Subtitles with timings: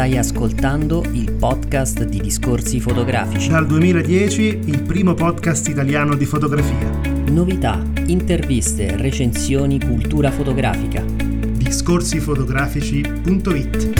[0.00, 3.50] Stai ascoltando il podcast di discorsi fotografici.
[3.50, 6.88] Dal 2010 il primo podcast italiano di fotografia.
[7.26, 11.04] Novità, interviste, recensioni, cultura fotografica.
[11.04, 13.90] discorsifotografici.it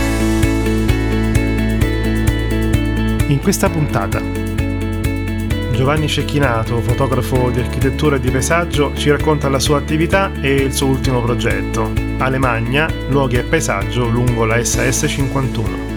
[3.27, 4.23] In questa puntata
[5.75, 10.73] Giovanni Cecchinato, fotografo di architettura e di paesaggio, ci racconta la sua attività e il
[10.73, 15.90] suo ultimo progetto, Alemagna, luoghi e paesaggio lungo la SS51.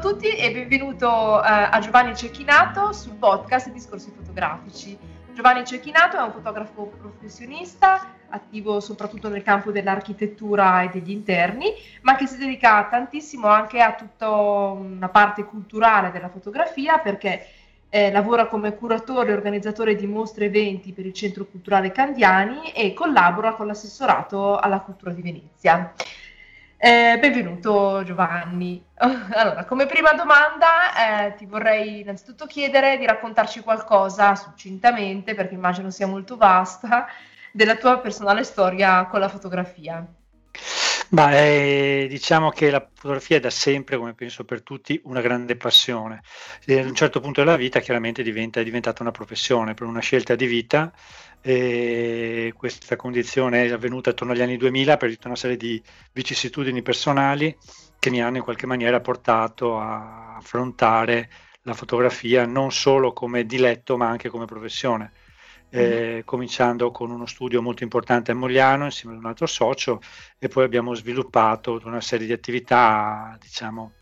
[0.00, 4.96] A tutti e benvenuto eh, a Giovanni Cecchinato sul podcast Discorsi Fotografici.
[5.34, 12.16] Giovanni Cecchinato è un fotografo professionista, attivo soprattutto nel campo dell'architettura e degli interni, ma
[12.16, 17.46] che si dedica tantissimo anche a tutta una parte culturale della fotografia perché
[17.90, 22.72] eh, lavora come curatore e organizzatore di mostre e eventi per il Centro Culturale Candiani
[22.72, 25.92] e collabora con l'assessorato alla cultura di Venezia.
[26.82, 28.82] Eh, benvenuto Giovanni.
[28.96, 35.90] Allora, come prima domanda eh, ti vorrei innanzitutto chiedere di raccontarci qualcosa succintamente, perché immagino
[35.90, 37.06] sia molto vasta,
[37.52, 40.06] della tua personale storia con la fotografia.
[41.12, 46.22] Beh, diciamo che la fotografia è da sempre, come penso per tutti, una grande passione.
[46.64, 49.98] E ad un certo punto della vita chiaramente diventa, è diventata una professione, per una
[50.00, 50.92] scelta di vita.
[51.40, 56.80] E questa condizione è avvenuta attorno agli anni 2000 per tutta una serie di vicissitudini
[56.82, 57.56] personali
[57.98, 61.28] che mi hanno in qualche maniera portato a affrontare
[61.62, 65.12] la fotografia non solo come diletto ma anche come professione
[65.70, 70.00] eh, cominciando con uno studio molto importante a Mogliano insieme ad un altro socio
[70.38, 73.92] e poi abbiamo sviluppato una serie di attività diciamo,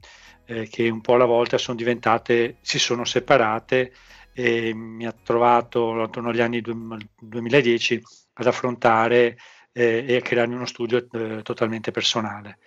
[0.47, 3.92] eh, che un po' alla volta sono diventate, si sono separate
[4.32, 8.03] e mi ha trovato attorno agli anni 2010
[8.34, 9.37] ad affrontare
[9.72, 12.59] eh, e a creare uno studio eh, totalmente personale.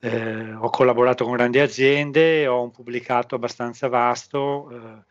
[0.00, 5.04] Eh, ho collaborato con grandi aziende, ho un pubblicato abbastanza vasto eh,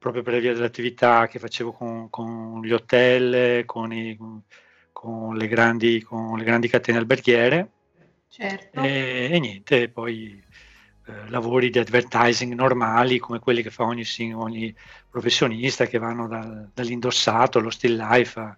[0.00, 4.16] proprio per via dell'attività che facevo con, con gli hotel, con, i,
[4.92, 7.70] con, le grandi, con, le grandi, catene alberghiere.
[8.26, 8.80] Certo.
[8.80, 10.42] E, e niente, poi
[11.04, 14.74] eh, lavori di advertising normali come quelli che fa ogni, ogni
[15.10, 18.56] professionista che vanno dal, dall'indossato allo still life a,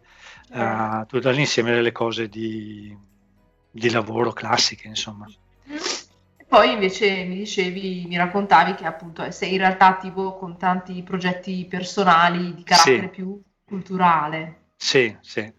[0.51, 1.07] a certo.
[1.07, 2.97] tutto l'insieme delle cose di,
[3.69, 5.27] di lavoro classiche insomma.
[6.53, 11.65] Poi invece mi dicevi, mi raccontavi che appunto sei in realtà attivo con tanti progetti
[11.65, 13.09] personali di carattere sì.
[13.09, 14.65] più culturale.
[14.77, 15.51] Sì, sì.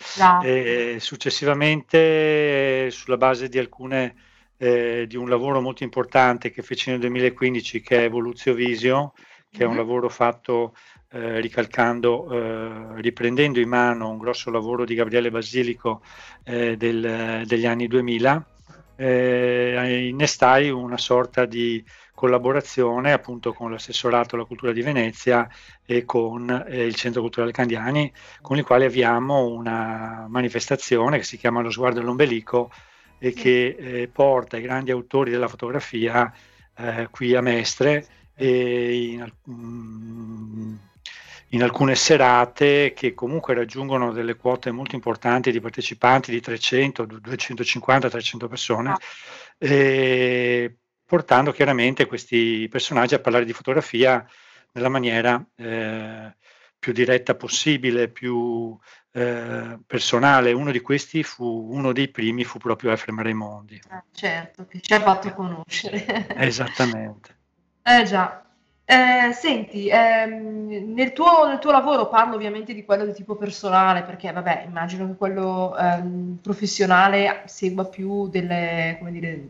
[0.43, 4.13] E successivamente, sulla base di alcune
[4.57, 9.23] eh, di un lavoro molto importante che feci nel 2015, che è Evoluzio Visio, che
[9.23, 9.61] mm-hmm.
[9.61, 9.77] è un mm-hmm.
[9.79, 10.75] lavoro fatto
[11.09, 16.03] eh, ricalcando, eh, riprendendo in mano un grosso lavoro di Gabriele Basilico
[16.43, 18.45] eh, del, degli anni 2000
[18.95, 21.83] eh, innestai una sorta di
[22.13, 25.49] collaborazione appunto con l'assessorato alla cultura di Venezia
[25.85, 28.11] e con eh, il Centro Culturale Candiani,
[28.41, 32.71] con il quale avviamo una manifestazione che si chiama Lo sguardo all'ombelico
[33.19, 36.31] e che eh, porta i grandi autori della fotografia
[36.77, 38.05] eh, qui a Mestre
[38.35, 40.75] e in, mm,
[41.53, 48.09] in alcune serate che comunque raggiungono delle quote molto importanti di partecipanti di 300, 250,
[48.09, 48.99] 300 persone, ah.
[49.59, 50.75] eh,
[51.05, 54.25] portando chiaramente questi personaggi a parlare di fotografia
[54.71, 56.35] nella maniera eh,
[56.79, 58.75] più diretta possibile, più
[59.11, 60.53] eh, personale.
[60.53, 63.79] Uno di questi fu, uno dei primi fu proprio Efrem Raimondi.
[63.89, 66.27] Ah, certo, che ci ha fatto conoscere.
[66.35, 67.37] Esattamente.
[67.83, 68.43] Eh già,
[68.85, 74.03] eh, senti, ehm, nel tuo, nel tuo lavoro parlo ovviamente di quello di tipo personale,
[74.03, 79.47] perché vabbè, immagino che quello ehm, professionale segua più delle, come dire,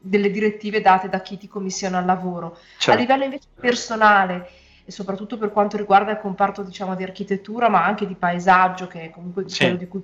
[0.00, 2.58] delle direttive date da chi ti commissiona il lavoro.
[2.78, 2.90] Certo.
[2.90, 4.48] A livello invece personale,
[4.84, 9.04] e soprattutto per quanto riguarda il comparto diciamo, di architettura, ma anche di paesaggio, che
[9.04, 9.60] è comunque sì.
[9.60, 10.02] quello di cui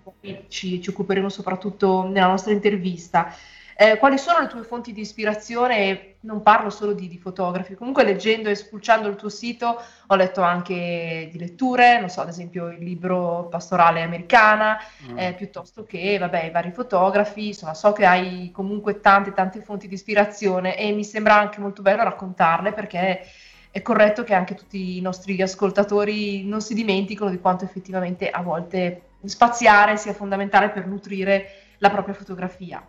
[0.49, 3.35] ci, ci occuperemo soprattutto nella nostra intervista.
[3.79, 6.15] Eh, quali sono le tue fonti di ispirazione?
[6.21, 10.41] Non parlo solo di, di, fotografi, comunque leggendo e spulciando il tuo sito ho letto
[10.41, 14.79] anche di letture, non so, ad esempio il libro Pastorale Americana,
[15.11, 15.19] mm.
[15.19, 19.89] eh, piuttosto che, vabbè, i vari fotografi, insomma, so che hai comunque tante, tante fonti
[19.89, 23.27] di ispirazione e mi sembra anche molto bello raccontarle perché
[23.71, 28.41] è corretto che anche tutti i nostri ascoltatori non si dimenticano di quanto effettivamente a
[28.41, 32.83] volte spaziare sia fondamentale per nutrire la propria fotografia.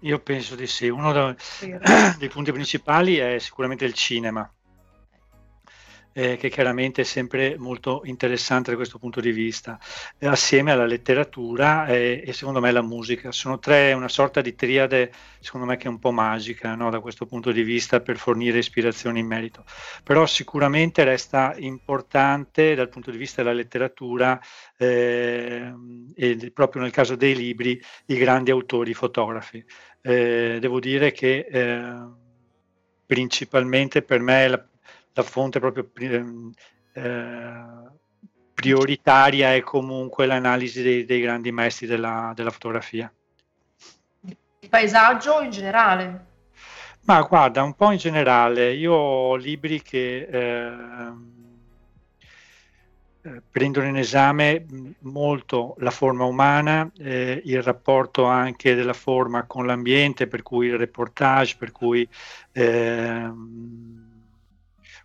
[0.00, 0.88] Io penso di sì.
[0.88, 1.36] Uno da-
[2.18, 4.50] dei punti principali è sicuramente il cinema.
[6.18, 9.78] eh, che chiaramente è sempre molto interessante da questo punto di vista,
[10.18, 13.30] eh, assieme alla letteratura e, e, secondo me la musica.
[13.30, 16.90] Sono tre, una sorta di triade, secondo me che è un po' magica no?
[16.90, 19.64] da questo punto di vista per fornire ispirazioni in merito.
[20.02, 24.40] Però sicuramente resta importante dal punto di vista della letteratura
[24.76, 25.72] eh,
[26.16, 29.64] e proprio nel caso dei libri i grandi autori fotografi.
[30.00, 31.96] Eh, devo dire che eh,
[33.04, 34.64] principalmente per me la,
[35.12, 36.52] la fonte proprio ehm,
[36.92, 37.64] eh,
[38.54, 43.12] prioritaria è comunque l'analisi dei, dei grandi maestri della, della fotografia.
[44.60, 46.26] Il paesaggio in generale?
[47.02, 51.12] Ma guarda, un po' in generale, io ho libri che eh, eh,
[53.50, 54.64] prendono in esame
[55.00, 60.78] molto la forma umana, eh, il rapporto anche della forma con l'ambiente, per cui il
[60.78, 62.08] reportage, per cui
[62.52, 63.30] eh,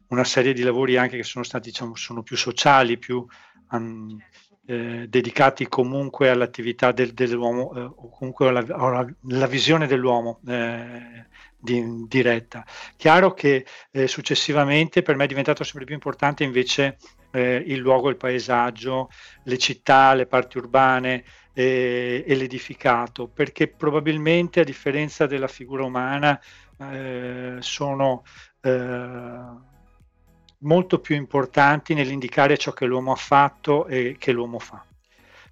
[0.08, 3.26] una serie di lavori anche che sono stati diciamo, sono più sociali, più
[3.72, 4.18] um,
[4.66, 11.26] eh, dedicati comunque all'attività del, dell'uomo eh, o comunque alla, alla, alla, visione dell'uomo eh,
[11.64, 12.66] di, diretta.
[12.98, 16.98] Chiaro che eh, successivamente per me è diventato sempre più importante invece
[17.32, 19.10] eh, il luogo, il paesaggio,
[19.44, 21.24] le città, le parti urbane
[21.56, 26.40] e l'edificato, perché probabilmente a differenza della figura umana
[26.80, 28.24] eh, sono
[30.64, 34.84] molto più importanti nell'indicare ciò che l'uomo ha fatto e che l'uomo fa.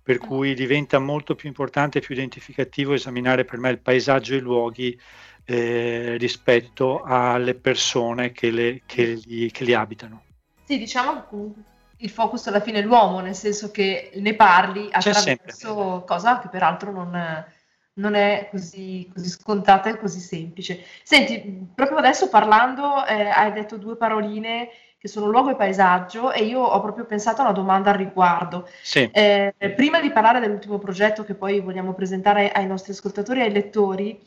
[0.03, 0.27] Per mm.
[0.27, 4.41] cui diventa molto più importante e più identificativo esaminare per me il paesaggio e i
[4.41, 4.99] luoghi
[5.45, 10.23] eh, rispetto alle persone che, le, che, li, che, li, abitano.
[10.63, 11.61] Sì, diciamo che
[11.97, 16.91] il focus alla fine è l'uomo, nel senso che ne parli attraverso cosa che peraltro
[16.91, 17.45] non,
[17.93, 20.83] non è così, così, scontata e così semplice.
[21.03, 24.69] Senti, proprio adesso parlando eh, hai detto due paroline
[25.01, 28.69] che sono luogo e paesaggio, e io ho proprio pensato a una domanda al riguardo.
[28.83, 29.09] Sì.
[29.11, 33.51] Eh, prima di parlare dell'ultimo progetto che poi vogliamo presentare ai nostri ascoltatori e ai
[33.51, 34.21] lettori,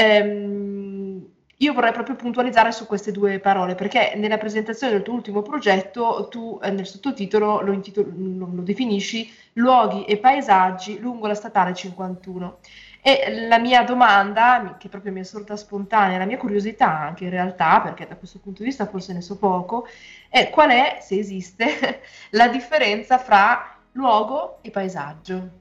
[0.00, 1.26] ehm,
[1.62, 6.28] io vorrei proprio puntualizzare su queste due parole, perché nella presentazione del tuo ultimo progetto
[6.30, 12.58] tu eh, nel sottotitolo lo, intitolo, lo, definisci Luoghi e paesaggi lungo la statale 51.
[13.02, 17.30] E la mia domanda, che proprio mi è sorta spontanea, la mia curiosità anche in
[17.30, 19.86] realtà, perché da questo punto di vista forse ne so poco,
[20.30, 22.00] è qual è, se esiste,
[22.32, 25.59] la differenza fra luogo e paesaggio.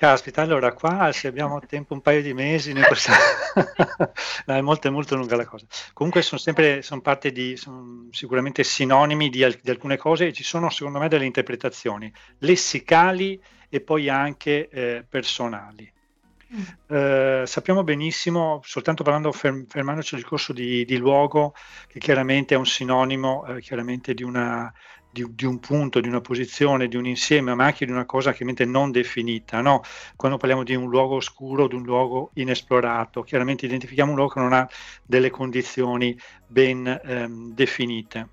[0.00, 3.12] Caspita, allora qua se abbiamo tempo un paio di mesi, questa...
[4.46, 5.66] no, è molto, molto lunga la cosa.
[5.92, 10.42] Comunque sono sempre, sono parte di, sono sicuramente sinonimi di, di, alcune cose e ci
[10.42, 13.38] sono secondo me delle interpretazioni lessicali
[13.68, 15.92] e poi anche eh, personali.
[16.56, 16.96] Mm.
[16.96, 21.52] Eh, sappiamo benissimo, soltanto parlando, ferm- fermandoci al discorso di, di, luogo,
[21.86, 24.72] che chiaramente è un sinonimo eh, chiaramente di, una,
[25.10, 28.32] di, di, un punto, di una posizione, di un insieme, ma anche di una cosa
[28.32, 29.60] chiaramente non definita.
[29.60, 29.82] No?
[30.16, 34.40] Quando parliamo di un luogo oscuro, di un luogo inesplorato, chiaramente identifichiamo un luogo che
[34.40, 34.68] non ha
[35.04, 38.28] delle condizioni ben ehm, definite.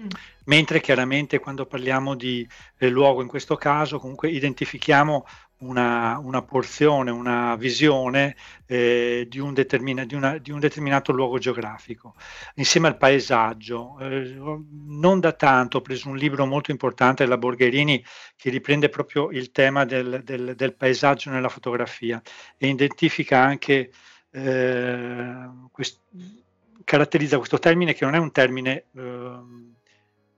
[0.00, 0.08] Mm.
[0.44, 2.46] Mentre chiaramente quando parliamo di
[2.78, 5.26] eh, luogo, in questo caso, comunque identifichiamo
[5.60, 8.36] una, una, porzione, una visione
[8.66, 12.14] eh, di, un di, una, di, un determinato luogo geografico,
[12.54, 13.98] insieme al paesaggio.
[14.00, 18.02] Eh, non da tanto ho preso un libro molto importante della Borgherini
[18.36, 22.20] che riprende proprio il tema del, del, del paesaggio nella fotografia
[22.56, 23.90] e identifica anche,
[24.30, 26.00] eh, quest,
[26.84, 29.59] caratterizza questo termine che non è un termine ehm,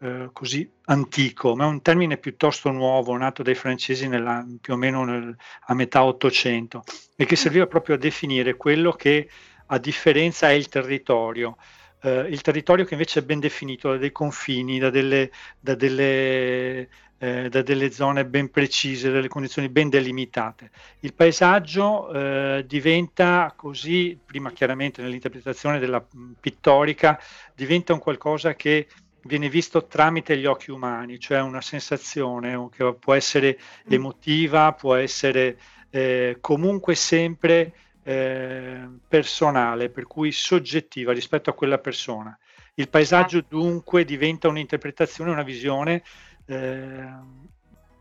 [0.03, 4.77] eh, così antico, ma è un termine piuttosto nuovo, nato dai francesi nella, più o
[4.77, 6.83] meno nel, a metà Ottocento,
[7.15, 9.29] e che serviva proprio a definire quello che
[9.67, 11.57] a differenza è il territorio.
[12.03, 15.31] Uh, il territorio che invece è ben definito da dei confini, da delle,
[15.61, 20.73] da delle, eh, da delle zone ben precise, delle condizioni ben delimitate.
[21.01, 26.05] Il paesaggio eh, diventa così, prima chiaramente nell'interpretazione della
[26.41, 27.21] pittorica,
[27.55, 28.89] diventa un qualcosa che
[29.25, 33.93] viene visto tramite gli occhi umani, cioè una sensazione che può essere mm.
[33.93, 35.59] emotiva, può essere
[35.91, 42.37] eh, comunque sempre eh, personale, per cui soggettiva rispetto a quella persona.
[42.75, 43.45] Il paesaggio ah.
[43.49, 46.03] dunque diventa un'interpretazione, una visione
[46.47, 47.09] eh,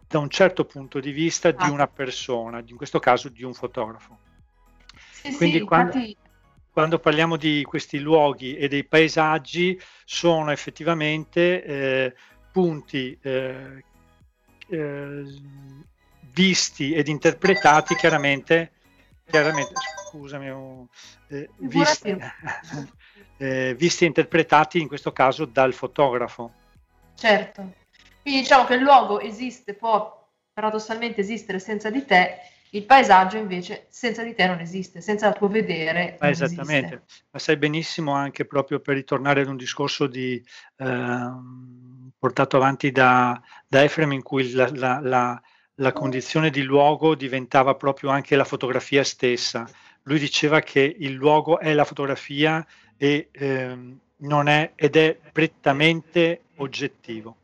[0.07, 1.71] da un certo punto di vista di ah.
[1.71, 4.17] una persona, in questo caso di un fotografo.
[5.11, 5.97] Sì, Quindi sì, quando...
[5.97, 6.17] infatti
[6.71, 12.13] quando parliamo di questi luoghi e dei paesaggi sono effettivamente eh,
[12.51, 13.83] punti eh,
[14.69, 15.23] eh,
[16.33, 18.71] visti ed interpretati chiaramente,
[19.25, 19.73] chiaramente
[20.07, 20.87] scusami,
[21.27, 22.15] eh, visti,
[23.37, 26.53] eh, visti e interpretati in questo caso dal fotografo.
[27.15, 27.79] certo.
[28.21, 30.19] Quindi diciamo che il luogo esiste, può
[30.53, 32.37] paradossalmente esistere senza di te,
[32.73, 36.17] il paesaggio invece senza di te non esiste, senza il tuo vedere.
[36.19, 37.23] Ma esattamente, esiste.
[37.31, 40.41] ma sai benissimo anche proprio per ritornare ad un discorso di,
[40.77, 41.29] eh,
[42.17, 45.41] portato avanti da, da Efrem in cui la, la, la,
[45.75, 49.67] la condizione di luogo diventava proprio anche la fotografia stessa.
[50.03, 53.29] Lui diceva che il luogo è la fotografia e
[54.17, 57.35] non è, ed è prettamente oggettivo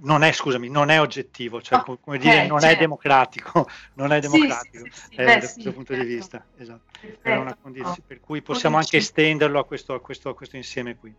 [0.00, 2.76] non è, scusami, non è oggettivo, cioè, oh, come dire, non certo.
[2.76, 6.08] è democratico, non è democratico sì, sì, sì, eh, da questo punto certo.
[6.08, 6.44] di vista.
[6.56, 7.56] Esatto.
[7.62, 11.14] Condizione, per cui possiamo anche estenderlo a questo, a, questo, a questo insieme qui.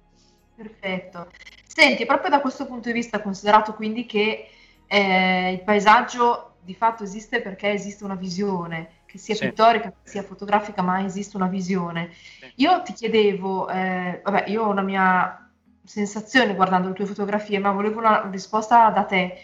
[0.55, 1.31] Perfetto.
[1.65, 4.50] Senti, proprio da questo punto di vista, considerato quindi che
[4.88, 10.24] eh, il paesaggio di fatto esiste perché esiste una visione, che sia pittorica, che sia
[10.24, 12.12] fotografica, ma esiste una visione.
[12.55, 15.47] Io ti chiedevo, eh, vabbè, io ho una mia
[15.88, 19.38] sensazione guardando le tue fotografie, ma volevo una risposta da te.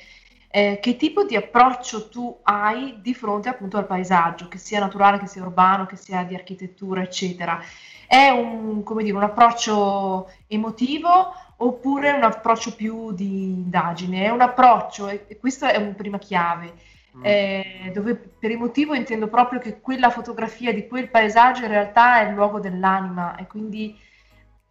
[0.55, 5.17] Eh, che tipo di approccio tu hai di fronte appunto al paesaggio, che sia naturale,
[5.17, 7.59] che sia urbano, che sia di architettura, eccetera?
[8.05, 14.25] È un, come dire, un approccio emotivo oppure un approccio più di indagine?
[14.25, 16.73] È un approccio, e questa è una prima chiave,
[17.17, 17.21] mm.
[17.23, 22.27] eh, dove per emotivo intendo proprio che quella fotografia di quel paesaggio in realtà è
[22.27, 23.97] il luogo dell'anima e quindi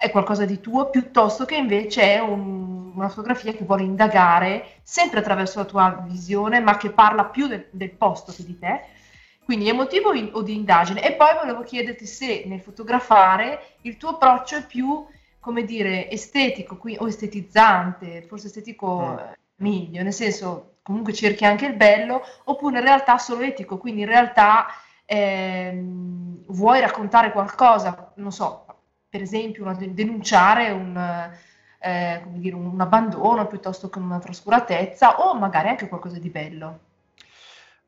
[0.03, 5.21] è qualcosa di tuo, piuttosto che invece è un, una fotografia che vuole indagare sempre
[5.21, 8.81] attraverso la tua visione, ma che parla più del, del posto che di te.
[9.45, 11.07] Quindi emotivo in, o di indagine.
[11.07, 15.07] E poi volevo chiederti se nel fotografare il tuo approccio è più,
[15.39, 19.33] come dire, estetico qui, o estetizzante, forse estetico mm.
[19.59, 24.09] meglio, nel senso comunque cerchi anche il bello, oppure in realtà solo etico, quindi in
[24.09, 24.67] realtà
[25.05, 28.67] ehm, vuoi raccontare qualcosa, non so,
[29.13, 30.97] per esempio una, denunciare un,
[31.79, 36.79] eh, dire, un, abbandono piuttosto che una trascuratezza o magari anche qualcosa di bello.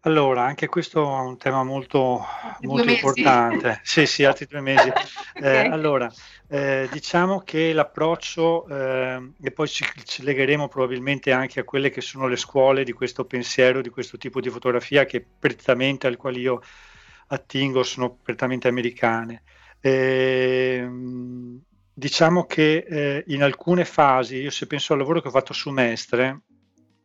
[0.00, 2.22] Allora, anche questo è un tema molto,
[2.60, 3.80] molto importante.
[3.82, 4.86] sì, sì, altri due mesi.
[5.34, 5.64] okay.
[5.64, 6.12] eh, allora,
[6.46, 12.02] eh, diciamo che l'approccio, eh, e poi ci, ci, legheremo probabilmente anche a quelle che
[12.02, 16.38] sono le scuole di questo pensiero, di questo tipo di fotografia che prettamente al quale
[16.38, 16.60] io
[17.28, 19.42] attingo sono prettamente americane.
[19.86, 20.88] Eh,
[21.92, 25.68] diciamo che eh, in alcune fasi, io se penso al lavoro che ho fatto su
[25.68, 26.40] Mestre,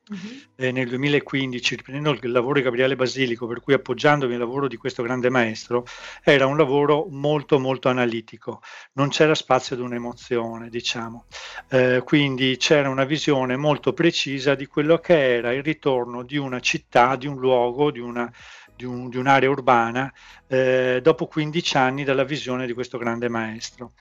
[0.10, 0.18] Uh-huh.
[0.56, 4.76] Eh, nel 2015, riprendendo il lavoro di Gabriele Basilico, per cui appoggiandomi al lavoro di
[4.76, 5.86] questo grande maestro,
[6.24, 8.60] era un lavoro molto molto analitico,
[8.94, 11.26] non c'era spazio ad un'emozione, diciamo.
[11.70, 16.60] Eh, quindi c'era una visione molto precisa di quello che era il ritorno di una
[16.60, 18.34] città, di un luogo, di una,
[18.80, 20.12] di, un, di un'area urbana
[20.48, 23.92] eh, dopo 15 anni dalla visione di questo grande maestro.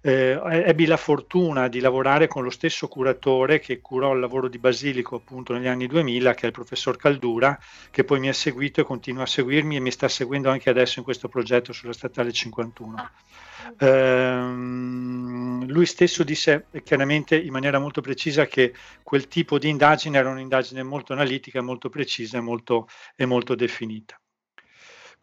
[0.00, 4.58] Eh, ebbi la fortuna di lavorare con lo stesso curatore che curò il lavoro di
[4.58, 7.56] Basilico appunto negli anni 2000, che è il professor Caldura,
[7.92, 10.98] che poi mi ha seguito e continua a seguirmi e mi sta seguendo anche adesso
[10.98, 13.10] in questo progetto sulla statale 51.
[13.78, 20.28] Uh, lui stesso disse chiaramente in maniera molto precisa che quel tipo di indagine era
[20.28, 24.18] un'indagine molto analitica, molto precisa e molto, e molto definita.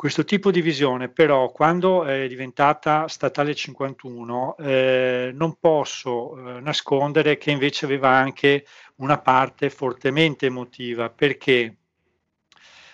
[0.01, 7.37] Questo tipo di visione però quando è diventata statale 51 eh, non posso eh, nascondere
[7.37, 8.65] che invece aveva anche
[8.95, 11.75] una parte fortemente emotiva perché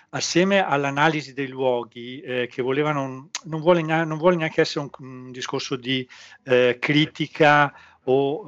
[0.10, 5.32] assieme all'analisi dei luoghi eh, che volevano, non vuole, non vuole, neanche essere un, un
[5.32, 6.06] discorso di
[6.44, 7.74] eh, critica
[8.04, 8.44] o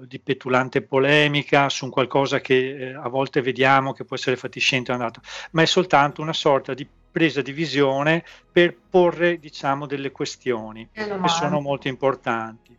[0.00, 4.90] eh, di petulante polemica su qualcosa che eh, a volte vediamo che può essere fatiscente
[4.90, 10.10] o andato, ma è soltanto una sorta di presa di visione per porre diciamo delle
[10.10, 12.76] questioni che sono molto importanti.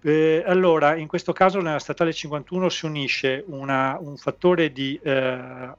[0.00, 5.72] Eh, allora, in questo caso nella statale 51 si unisce una, un fattore di eh,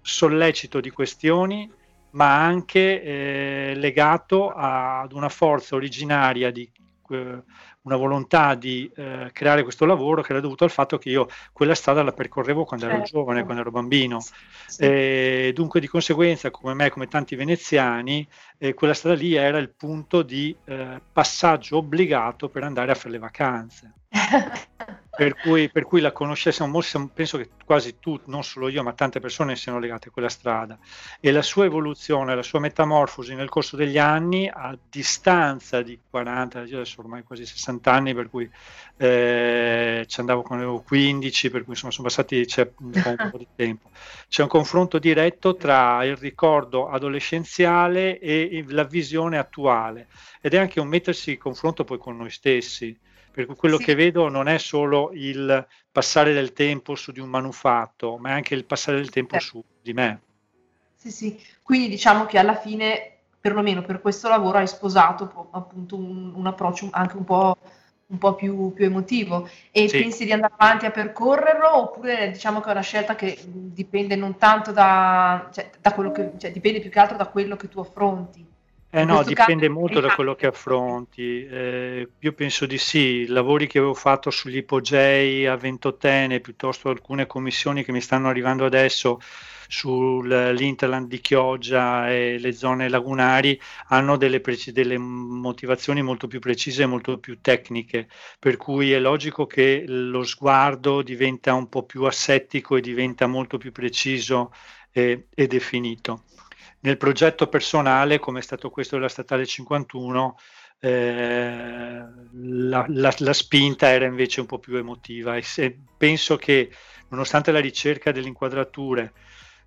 [0.00, 1.70] sollecito di questioni,
[2.10, 6.68] ma anche eh, legato ad una forza originaria di
[7.10, 7.42] eh,
[7.84, 11.74] una volontà di eh, creare questo lavoro che era dovuto al fatto che io quella
[11.74, 13.00] strada la percorrevo quando certo.
[13.00, 14.20] ero giovane, quando ero bambino.
[14.20, 14.82] Sì.
[14.82, 18.26] E dunque di conseguenza, come me, come tanti veneziani,
[18.58, 23.10] eh, quella strada lì era il punto di eh, passaggio obbligato per andare a fare
[23.10, 23.92] le vacanze.
[25.16, 26.68] per, cui, per cui la conoscenza,
[27.12, 30.78] penso che quasi tu, non solo io, ma tante persone siano legate a quella strada.
[31.20, 36.62] E la sua evoluzione, la sua metamorfosi nel corso degli anni, a distanza di 40,
[36.64, 38.48] io adesso ormai quasi 60 anni, per cui
[38.96, 43.46] eh, ci andavo quando avevo 15, per cui insomma sono passati c'è un po' di
[43.54, 43.90] tempo.
[44.28, 50.08] C'è un confronto diretto tra il ricordo adolescenziale e la visione attuale
[50.40, 52.96] ed è anche un mettersi in confronto poi con noi stessi
[53.34, 53.84] Per quello Sì.
[53.84, 58.32] che vedo non è solo il passare del tempo su di un manufatto, ma è
[58.32, 59.46] anche il passare del tempo Certo.
[59.58, 60.20] su di me.
[60.94, 61.40] Sì, sì.
[61.60, 66.46] Quindi diciamo che alla fine, perlomeno per questo lavoro, hai sposato po- appunto un, un
[66.46, 67.56] approccio anche un po',
[68.06, 69.48] un po' più, più emotivo.
[69.72, 69.98] E Sì.
[69.98, 74.38] pensi di andare avanti a percorrerlo oppure diciamo che è una scelta che dipende non
[74.38, 77.80] tanto da, cioè, da quello che, cioè, dipende più che altro da quello che tu
[77.80, 78.46] affronti.
[78.96, 81.44] Eh no, questo caso dipende molto da hai quello che fatto- affronti.
[81.46, 86.88] Eh, io penso di sì, i lavori che avevo fatto sugli ipogei a Ventotene, piuttosto
[86.90, 89.18] alcune commissioni che mi stanno arrivando adesso
[89.66, 93.58] sull'Interland di Chioggia e le zone lagunari,
[93.88, 98.08] hanno delle, preci- delle motivazioni molto più precise e molto più tecniche,
[98.38, 103.58] per cui è logico che lo sguardo diventa un po' più assettico e diventa molto
[103.58, 104.52] più preciso
[104.92, 106.22] e, e definito.
[106.84, 110.36] Nel progetto personale, come è stato questo della Statale 51,
[110.80, 115.34] eh, la, la, la, spinta era invece un po' più emotiva.
[115.34, 116.70] E se, penso che
[117.08, 119.14] nonostante la ricerca delle inquadrature,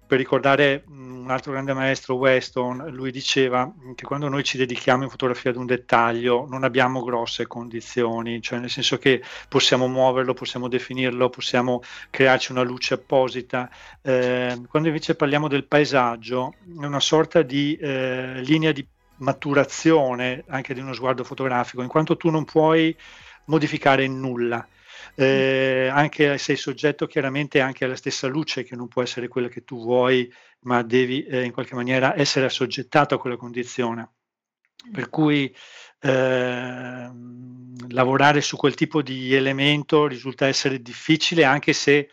[0.07, 5.09] per ricordare un altro grande maestro Weston, lui diceva che quando noi ci dedichiamo in
[5.09, 10.69] fotografia ad un dettaglio non abbiamo grosse condizioni, cioè nel senso che possiamo muoverlo, possiamo
[10.69, 13.69] definirlo, possiamo crearci una luce apposita.
[14.01, 18.87] Eh, quando invece parliamo del paesaggio, è una sorta di eh, linea di
[19.17, 22.95] maturazione anche di uno sguardo fotografico, in quanto tu non puoi
[23.45, 24.65] modificare nulla
[25.19, 29.63] eh, anche sei soggetto chiaramente anche alla stessa luce che non può essere quella che
[29.63, 30.31] tu vuoi,
[30.61, 34.11] ma devi eh, in qualche maniera essere assoggettato a quella condizione.
[34.91, 35.53] Per cui
[36.01, 37.09] eh,
[37.89, 42.09] lavorare su quel tipo di elemento risulta essere difficile anche se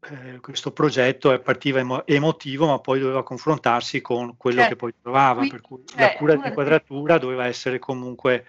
[0.00, 4.74] eh, questo progetto partiva emo- emotivo ma poi doveva confrontarsi con quello Certo.
[4.74, 8.44] che poi trovava, Qui- per cui cioè, la cura di inquadratura doveva essere comunque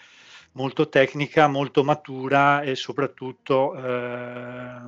[0.60, 4.82] molto tecnica, molto matura e soprattutto eh,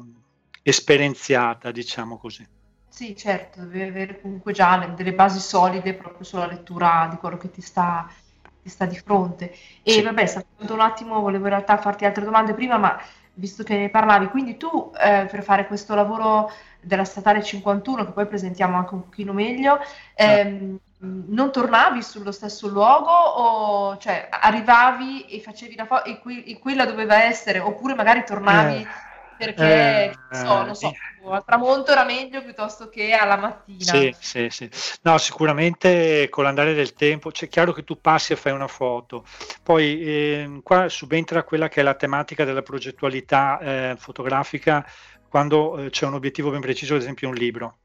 [0.63, 2.45] esperienziata, diciamo così.
[2.87, 7.37] Sì, certo, devi avere comunque già le- delle basi solide proprio sulla lettura di quello
[7.37, 8.07] che ti sta,
[8.61, 9.51] ti sta di fronte.
[9.81, 10.01] E Sì.
[10.01, 12.99] vabbè, stavo un attimo, volevo in realtà farti altre domande prima, ma
[13.33, 18.11] visto che ne parlavi, quindi tu eh, per fare questo lavoro della Statale 51, che
[18.11, 19.79] poi presentiamo anche un pochino meglio,
[20.15, 26.43] ehm, non tornavi sullo stesso luogo o cioè arrivavi e facevi la foto e, qui-
[26.43, 30.91] e quella doveva essere, oppure magari tornavi Eh, perché, eh, so, non so,
[31.25, 33.93] al tramonto era meglio piuttosto che alla mattina.
[33.93, 34.69] Sì, sì, sì.
[35.01, 39.25] No, sicuramente con l'andare del tempo, c'è chiaro che tu passi e fai una foto,
[39.63, 44.85] poi ehm, qua subentra quella che è la tematica della progettualità eh, fotografica
[45.27, 47.79] quando eh, c'è un obiettivo ben preciso, ad esempio un libro.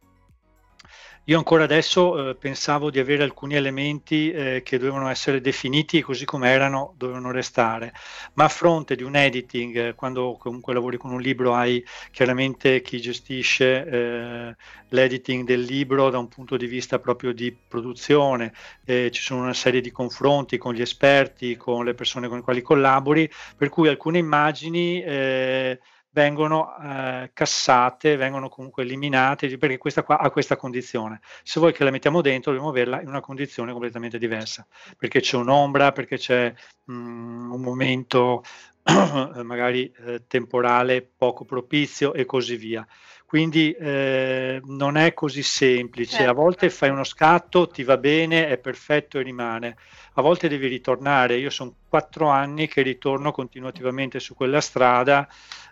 [1.28, 6.24] Io ancora adesso eh, pensavo di avere alcuni elementi eh, che dovevano essere definiti così
[6.24, 7.92] come erano, dovevano restare,
[8.34, 12.80] ma a fronte di un editing, eh, quando comunque lavori con un libro hai chiaramente
[12.80, 14.56] chi gestisce eh,
[14.90, 18.52] l'editing del libro da un punto di vista proprio di produzione,
[18.84, 22.62] ci sono una serie di confronti con gli esperti, con le persone con le quali
[22.62, 25.80] collabori, per cui alcune immagini eh,
[26.16, 31.20] vengono eh, cassate, vengono comunque eliminate perché questa qua ha questa condizione.
[31.42, 35.36] Se vuoi che la mettiamo dentro dobbiamo averla in una condizione completamente diversa, perché c'è
[35.36, 38.42] un'ombra, perché c'è mh, un momento
[39.42, 42.86] magari eh, temporale poco propizio e così via.
[43.26, 48.56] Quindi eh, non è così semplice, a volte fai uno scatto, ti va bene, è
[48.56, 49.76] perfetto e rimane,
[50.14, 55.28] a volte devi ritornare, io sono quattro anni che ritorno continuativamente su quella strada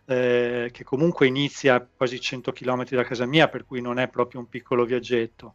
[0.07, 4.09] eh, che comunque inizia a quasi 100 km da casa mia, per cui non è
[4.09, 5.55] proprio un piccolo viaggetto,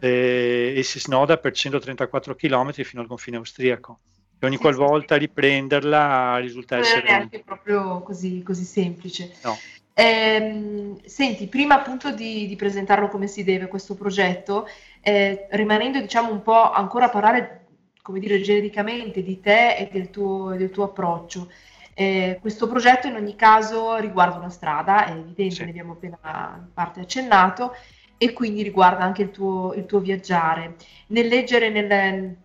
[0.00, 4.00] eh, e si snoda per 134 km fino al confine austriaco.
[4.38, 7.06] E ogni qualvolta riprenderla risulta Non è essere...
[7.06, 9.32] neanche proprio così, così semplice.
[9.42, 9.56] No.
[9.94, 14.66] Ehm, senti, prima appunto di, di presentarlo come si deve questo progetto,
[15.00, 17.66] eh, rimanendo diciamo un po' ancora a parlare,
[18.00, 21.50] come dire, genericamente di te e del tuo, del tuo approccio.
[21.94, 25.64] Eh, questo progetto in ogni caso riguarda una strada, è evidente, Sì.
[25.64, 26.18] ne abbiamo appena
[26.56, 27.74] in parte accennato,
[28.16, 30.76] e quindi riguarda anche il tuo, il tuo viaggiare.
[31.08, 32.36] Nel leggere, nel,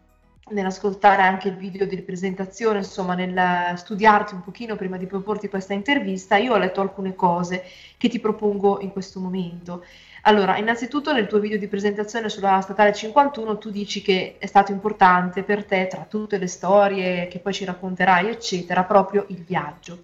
[0.50, 5.74] nell'ascoltare anche il video di presentazione, insomma, nel studiarti un pochino prima di proporti questa
[5.74, 7.64] intervista, io ho letto alcune cose
[7.98, 9.84] che ti propongo in questo momento.
[10.28, 14.74] Allora, innanzitutto nel tuo video di presentazione sulla Statale 51 tu dici che è stato
[14.74, 20.02] importante per te, tra tutte le storie che poi ci racconterai, eccetera, proprio il viaggio.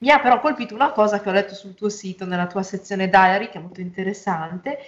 [0.00, 3.08] Mi ha però colpito una cosa che ho letto sul tuo sito, nella tua sezione
[3.08, 4.78] diary, che è molto interessante,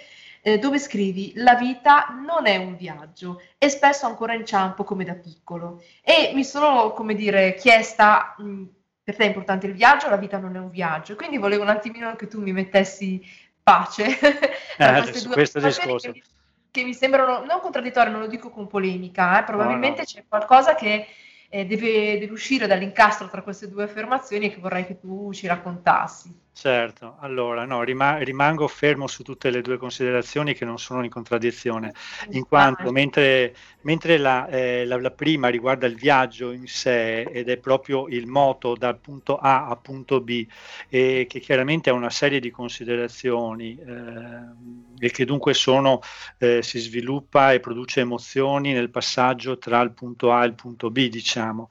[0.41, 5.15] eh, dove scrivi la vita non è un viaggio e spesso ancora inciampo come da
[5.15, 5.81] piccolo.
[6.03, 8.65] E mi sono, come dire, chiesta mh,
[9.05, 11.15] per te è importante il viaggio, la vita non è un viaggio.
[11.15, 13.23] Quindi volevo un attimino che tu mi mettessi
[13.65, 14.05] pace
[14.77, 16.11] tra eh, queste due questo discorso.
[16.11, 16.21] Che,
[16.69, 20.13] che, mi sembrano non contraddittorie, non lo dico con polemica, eh, probabilmente no, no.
[20.13, 21.07] c'è qualcosa che
[21.49, 25.47] eh, deve, deve uscire dall'incastro tra queste due affermazioni e che vorrei che tu ci
[25.47, 26.31] raccontassi.
[26.57, 31.09] Certo, allora no, rima- rimango fermo su tutte le due considerazioni che non sono in
[31.09, 31.93] contraddizione,
[32.29, 37.49] in quanto mentre, mentre la, eh, la, la, prima riguarda il viaggio in sé ed
[37.49, 40.47] è proprio il moto dal punto A a punto B
[40.87, 45.99] e che chiaramente ha una serie di considerazioni eh, e che dunque sono,
[46.37, 50.89] eh, si sviluppa e produce emozioni nel passaggio tra il punto A e il punto
[50.89, 51.69] B, diciamo.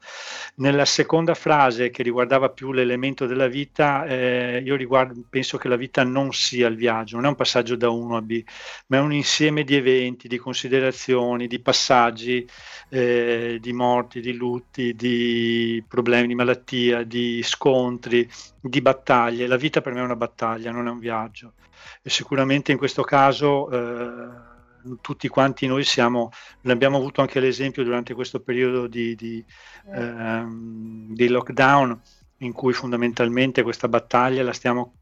[0.57, 5.75] Nella seconda frase che riguardava più l'elemento della vita, eh, io riguardo, penso che la
[5.75, 8.43] vita non sia il viaggio, non è un passaggio da uno a B,
[8.87, 12.47] ma è un insieme di eventi, di considerazioni, di passaggi,
[12.89, 18.29] eh, di morti, di lutti, di problemi, di malattia, di scontri,
[18.61, 19.47] di battaglie.
[19.47, 21.53] La vita per me è una battaglia, non è un viaggio.
[22.01, 23.69] E sicuramente in questo caso...
[23.71, 24.53] Eh,
[25.01, 26.29] tutti quanti noi siamo,
[26.61, 29.43] l'abbiamo avuto anche l'esempio durante questo periodo di, di,
[29.91, 31.99] ehm, di lockdown,
[32.45, 34.93] in cui fondamentalmente questa battaglia la stiamo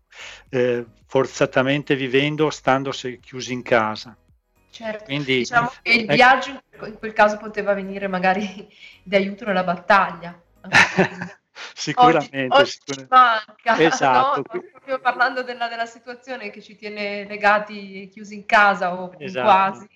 [0.50, 4.16] eh, forzatamente vivendo stando chiusi in casa.
[4.70, 6.14] Certo, Quindi, diciamo che il ecco.
[6.14, 8.68] viaggio in quel caso poteva venire magari
[9.04, 10.40] di aiuto nella battaglia.
[11.76, 14.44] sicuramente, oggi, oggi manca, esatto.
[14.52, 14.64] no?
[14.72, 19.46] proprio parlando della, della, situazione che ci tiene legati chiusi in casa o esatto.
[19.46, 19.88] quasi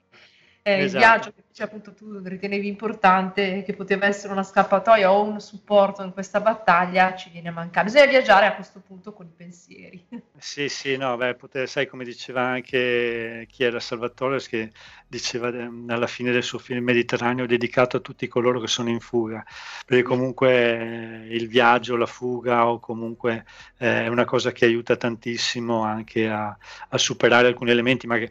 [0.71, 0.83] esatto.
[0.83, 5.39] il viaggio che cioè, appunto tu ritenevi importante, che poteva essere una scappatoia o un
[5.39, 7.87] supporto in questa battaglia, ci viene a mancare.
[7.87, 10.05] Bisogna viaggiare a questo punto con i pensieri.
[10.37, 14.71] Sì, sì, no, beh, poter, sai come diceva anche chi era Salvatore, che
[15.07, 18.99] diceva ehm, alla fine del suo film Mediterraneo dedicato a tutti coloro che sono in
[18.99, 19.43] fuga,
[19.83, 23.45] perché comunque eh, il viaggio, la fuga o comunque
[23.79, 26.55] eh, è una cosa che aiuta tantissimo anche a,
[26.89, 28.29] a superare alcuni elementi, ma che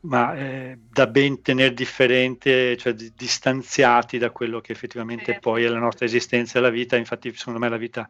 [0.00, 5.38] ma eh, da ben tenere differente, cioè di, distanziati da quello che effettivamente sì.
[5.40, 6.96] poi è la nostra esistenza e la vita.
[6.96, 8.08] Infatti, secondo me, la vita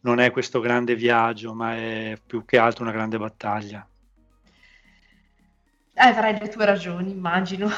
[0.00, 3.86] non è questo grande viaggio, ma è più che altro una grande battaglia.
[5.92, 7.66] Eh, avrai le tue ragioni, immagino.
[7.68, 7.74] no,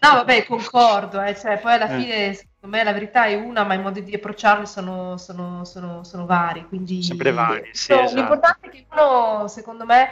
[0.00, 2.00] vabbè, concordo, eh, cioè, poi alla eh.
[2.00, 6.04] fine, secondo me, la verità è una, ma i modi di approcciarli sono, sono, sono,
[6.04, 6.66] sono vari.
[6.68, 8.14] Quindi, Sempre vari, sì, esatto.
[8.14, 10.08] L'importante è che uno, secondo me,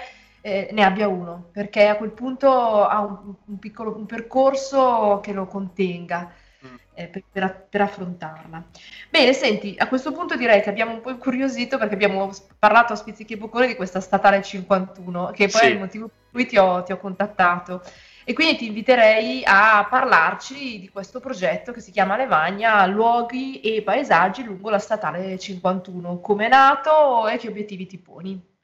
[0.46, 2.48] eh, ne abbia uno, perché a quel punto
[2.86, 6.30] ha un, un piccolo un percorso che lo contenga
[6.64, 6.74] mm.
[6.94, 8.62] eh, per, per, per, affrontarla.
[9.10, 12.30] Bene, senti, a questo punto direi che abbiamo un po' incuriosito perché abbiamo
[12.60, 15.66] parlato a spizzichi e boccone di questa statale 51, che poi sì.
[15.66, 17.82] è il motivo per cui ti ho, ti ho contattato.
[18.22, 23.82] E quindi ti inviterei a parlarci di questo progetto che si chiama Levagna, luoghi e
[23.82, 26.20] paesaggi lungo la statale 51.
[26.20, 28.54] Come è nato e che obiettivi ti poni?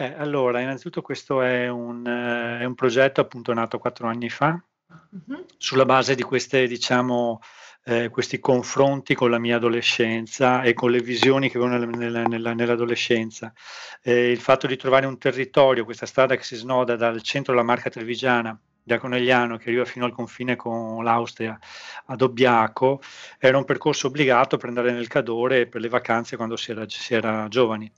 [0.00, 4.50] Eh, allora, innanzitutto questo è un, eh, è un, progetto appunto nato quattro anni fa,
[4.52, 5.40] mm-hmm.
[5.56, 7.40] sulla base di queste, diciamo,
[7.82, 12.22] eh, questi confronti con la mia adolescenza e con le visioni che avevo nella, nella,
[12.22, 13.52] nella, nell'adolescenza.
[14.00, 17.64] Eh, il fatto di trovare un territorio, questa strada che si snoda dal centro della
[17.64, 21.58] Marca Trevigiana, da Conegliano, che arriva fino al confine con l'Austria,
[22.06, 23.02] ad Obbiaco,
[23.36, 27.14] era un percorso obbligato per andare nel Cadore per le vacanze quando si era, si
[27.14, 27.92] era giovani.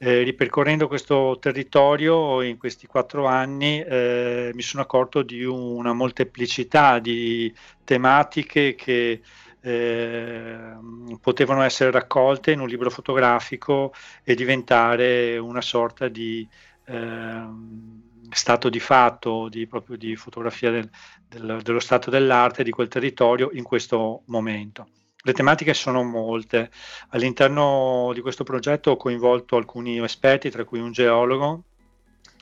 [0.00, 7.00] Eh, ripercorrendo questo territorio in questi quattro anni eh, mi sono accorto di una molteplicità
[7.00, 9.20] di tematiche che
[9.60, 10.76] eh,
[11.20, 16.46] potevano essere raccolte in un libro fotografico e diventare una sorta di
[16.86, 20.88] ehm, stato di fatto, di, proprio di fotografia del,
[21.26, 24.88] del, dello stato dell'arte di quel territorio in questo momento.
[25.24, 26.70] Le tematiche sono molte.
[27.10, 31.64] All'interno di questo progetto ho coinvolto alcuni esperti, tra cui un geologo,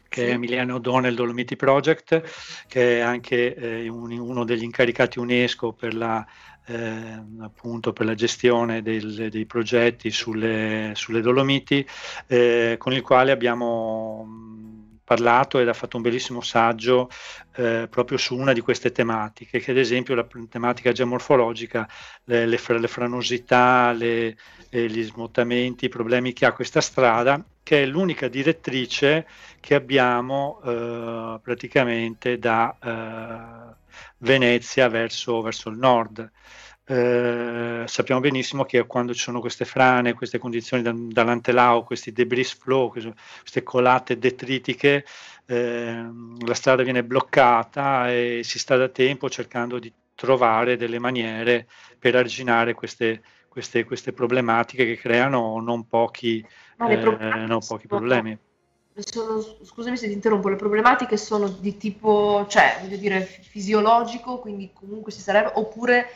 [0.08, 2.22] che è Emiliano O'Donnell Dolomiti Project,
[2.68, 6.24] che è anche eh, un, uno degli incaricati UNESCO per la,
[6.66, 11.86] eh, appunto per la gestione del, dei progetti sulle, sulle Dolomiti,
[12.26, 14.55] eh, con il quale abbiamo
[15.06, 17.08] parlato ed ha fatto un bellissimo saggio
[17.54, 21.88] eh, proprio su una di queste tematiche, che ad esempio la tematica geomorfologica,
[22.24, 24.36] le, le, le franosità, le,
[24.68, 29.26] gli smottamenti, i problemi che ha questa strada, che è l'unica direttrice
[29.60, 33.74] che abbiamo eh, praticamente da eh,
[34.18, 36.30] Venezia verso, verso il nord.
[36.88, 42.54] Eh, sappiamo benissimo che quando ci sono queste frane, queste condizioni da, dall'antelao, questi debris
[42.54, 45.04] flow, queste colate detritiche,
[45.46, 46.06] eh,
[46.46, 51.66] la strada viene bloccata e si sta da tempo cercando di trovare delle maniere
[51.98, 56.38] per arginare queste, queste, queste, problematiche che creano non pochi,
[56.88, 56.96] eh,
[57.46, 58.38] non pochi problemi.
[58.94, 64.70] Sono, scusami se ti interrompo, le problematiche sono di tipo, cioè, voglio dire, fisiologico, quindi
[64.72, 66.08] comunque si sarebbe, oppure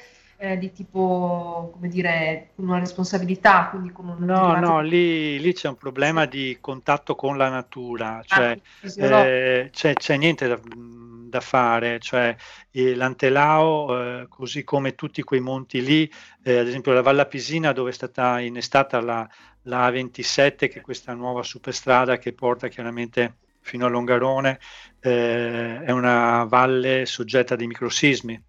[0.43, 4.25] eh, di tipo, come dire, con una responsabilità, quindi con un...
[4.25, 8.59] No, no, lì, lì, c'è un problema di contatto con la natura, cioè
[9.01, 12.35] ah, eh, c'è, c'è, niente da, da, fare, cioè
[12.71, 16.11] eh, l'Antelao, eh, così come tutti quei monti lì,
[16.43, 19.29] eh, ad esempio la Valla Pisina dove è stata innestata la,
[19.65, 24.59] la A27, che è questa nuova superstrada che porta chiaramente fino a Longarone,
[25.01, 28.43] eh, è una valle soggetta a dei microsismi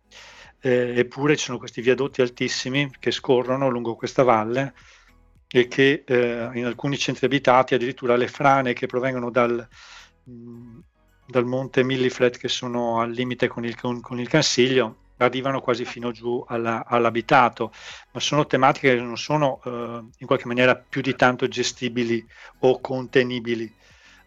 [0.61, 4.73] eh, eppure ci sono questi viadotti altissimi che scorrono lungo questa valle
[5.47, 9.67] e che eh, in alcuni centri abitati addirittura le frane che provengono dal,
[10.29, 10.79] mm,
[11.25, 15.85] dal monte Milliflet che sono al limite con il, con, con il Cansiglio arrivano quasi
[15.85, 17.71] fino giù alla, all'abitato,
[18.11, 19.69] ma sono tematiche che non sono eh,
[20.17, 22.25] in qualche maniera più di tanto gestibili
[22.59, 23.71] o contenibili.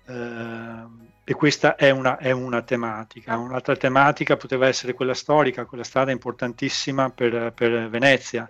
[0.07, 3.38] Eh, e questa è una, è una, tematica.
[3.38, 8.49] Un'altra tematica poteva essere quella storica, quella strada importantissima per, per, Venezia.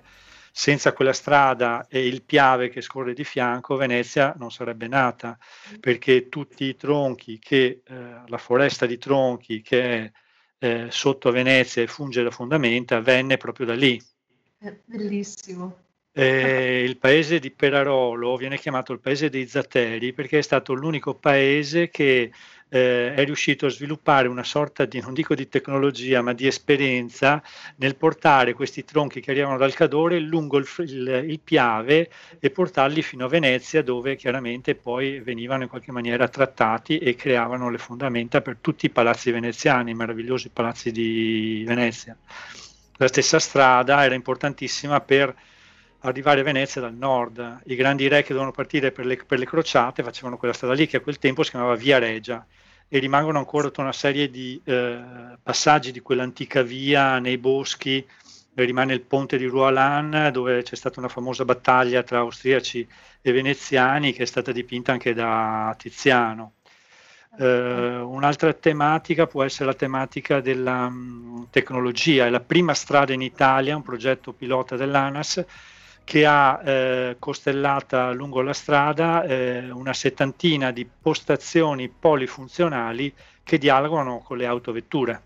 [0.57, 5.37] Senza quella strada e il Piave che scorre di fianco, Venezia non sarebbe nata,
[5.81, 10.13] perché tutti i tronchi, che, eh, la foresta di tronchi che è
[10.59, 14.01] eh, sotto Venezia e funge da fondamenta, venne proprio da lì.
[14.59, 15.84] È bellissimo.
[16.17, 21.15] Eh, il paese di Perarolo viene chiamato il paese dei Zateri perché è stato l'unico
[21.15, 22.31] paese che
[22.69, 27.43] eh, è riuscito a sviluppare una sorta di, non dico di tecnologia, ma di esperienza
[27.79, 33.03] nel portare questi tronchi che arrivano dal Cadore lungo il, il, il Piave e portarli
[33.03, 38.41] fino a Venezia dove chiaramente poi venivano in qualche maniera trattati e creavano le fondamenta
[38.41, 42.17] per tutti i palazzi veneziani, i meravigliosi palazzi di Venezia.
[42.99, 45.35] La stessa strada era importantissima per
[46.09, 47.61] arrivare a Venezia dal nord.
[47.65, 50.87] I grandi re che dovevano partire per le, per le, crociate facevano quella strada lì
[50.87, 52.45] che a quel tempo si chiamava Via Regia
[52.89, 55.01] e rimangono ancora tutta una serie di eh,
[55.43, 58.07] passaggi di quell'antica via nei boschi.
[58.57, 62.87] Rimane il ponte di Rualan dove c'è stata una famosa battaglia tra austriaci
[63.21, 66.53] e veneziani che è stata dipinta anche da Tiziano.
[67.37, 72.27] Uh, un'altra tematica può essere la tematica della um, tecnologia.
[72.27, 75.45] È la prima strada in Italia, un progetto pilota dell'ANAS,
[76.05, 83.13] che ha eh, costellata lungo la strada eh, una settantina di postazioni polifunzionali
[83.43, 85.23] che dialogano con le autovetture.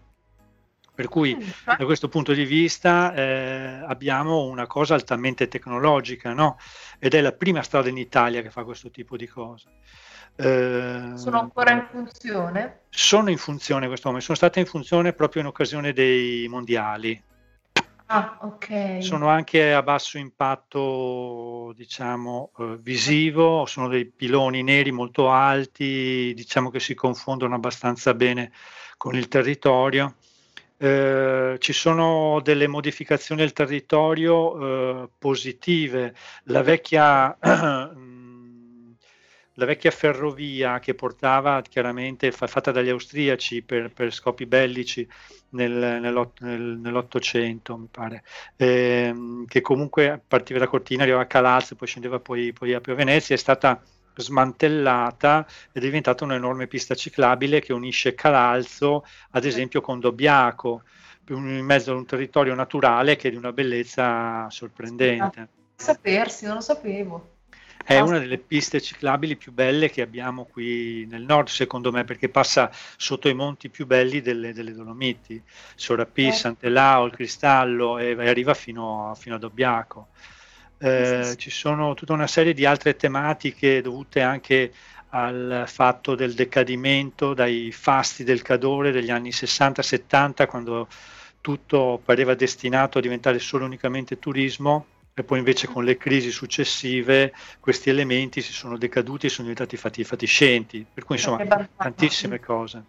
[0.95, 6.59] Per cui da questo punto di vista eh, abbiamo una cosa altamente tecnologica, no?
[6.99, 9.69] Ed è la prima strada in Italia che fa questo tipo di cose.
[10.35, 12.81] Eh, sono ancora in funzione?
[12.89, 17.23] Sono in funzione in questo momento, sono state in funzione proprio in occasione dei mondiali,
[18.11, 19.03] Ah, ok.
[19.03, 26.71] Sono anche a basso impatto, diciamo, eh, visivo, sono dei piloni neri molto alti, diciamo
[26.71, 28.51] che si confondono abbastanza bene
[28.97, 30.15] con il territorio.
[30.79, 36.15] Eh, ci sono delle modificazioni al territorio eh, positive.
[36.45, 37.37] La vecchia
[39.59, 45.07] la vecchia ferrovia che portava chiaramente fatta dagli austriaci per, per scopi bellici
[45.51, 48.23] nel, nell'ott- nel, nell'Ottocento, mi pare,
[48.57, 53.35] ehm, che comunque partiva da Cortina, arrivava a Calazzo, poi scendeva poi, poi a Venezia,
[53.35, 53.83] è stata
[54.15, 60.85] smantellata ed è diventata un'enorme pista ciclabile che unisce Calalzo, ad esempio, con Dobbiaco,
[61.31, 65.49] in mezzo ad un territorio naturale che è di una bellezza sorprendente.
[65.75, 67.38] Sapersi, non lo sapevo.
[67.89, 72.29] È una delle piste ciclabili più belle che abbiamo qui nel nord, secondo me, perché
[72.29, 75.43] passa sotto i monti più belli delle, delle Dolomiti,
[75.75, 76.33] Sorapì, eh.
[76.33, 80.09] Sant'Elao, il Cristallo e, e arriva fino, fino a Dobbiaco.
[80.77, 81.39] Eh, sì, sì.
[81.39, 84.71] Ci sono tutta una serie di altre tematiche dovute anche
[85.09, 90.89] al fatto del decadimento dai fasti del Cadore degli anni 60-70, quando
[91.41, 94.85] tutto pareva destinato a diventare solo unicamente turismo
[95.21, 99.77] e poi invece con le crisi successive questi elementi si sono decaduti e sono diventati
[99.77, 102.83] fatti fatiscenti, per cui insomma tantissime cose.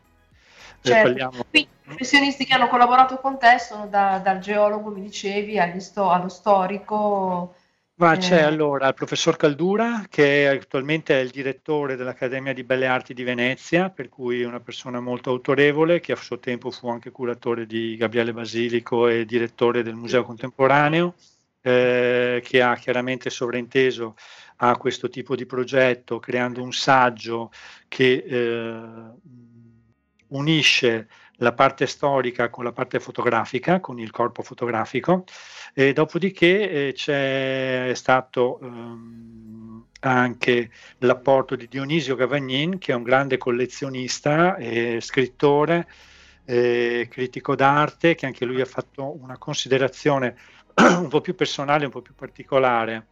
[0.81, 1.45] Eh, certo.
[1.49, 6.09] Qui i professionisti che hanno collaborato con te sono da, dal geologo, mi dicevi, sto,
[6.09, 7.55] allo storico.
[7.95, 8.17] Ma eh.
[8.17, 13.23] c'è allora il professor Caldura, che attualmente è il direttore dell'Accademia di Belle Arti di
[13.23, 17.65] Venezia, per cui è una persona molto autorevole, che a suo tempo fu anche curatore
[17.65, 21.15] di Gabriele Basilico e direttore del Museo Contemporaneo
[21.61, 24.15] eh, che ha chiaramente sovrainteso
[24.57, 27.51] a questo tipo di progetto, creando un saggio
[27.87, 28.81] che eh,
[30.27, 31.07] unisce
[31.39, 35.23] la parte storica con la parte fotografica, con il corpo fotografico,
[35.73, 43.37] e dopodiché eh, c'è stato ehm, anche l'apporto di Dionisio Gavagnin, che è un grande
[43.37, 45.87] collezionista e scrittore,
[46.45, 50.35] eh, critico d'arte, che anche lui ha fatto una considerazione
[50.99, 53.07] un po' più personale, un po' più particolare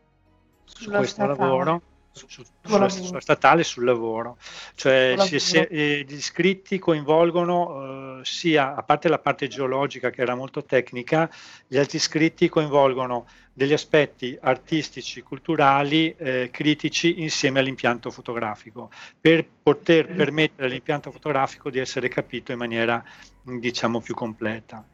[0.66, 1.82] su questo lavoro
[2.18, 4.38] su, su, sulla, sulla, statale sul lavoro.
[4.76, 10.22] Cioè si, se, eh, gli iscritti coinvolgono eh, sia, a parte la parte geologica che
[10.22, 11.30] era molto tecnica,
[11.68, 20.14] gli altri iscritti coinvolgono degli aspetti artistici, culturali, eh, critici insieme all'impianto fotografico, per poter
[20.14, 23.04] permettere all'impianto fotografico di essere capito in maniera
[23.44, 24.86] diciamo più completa.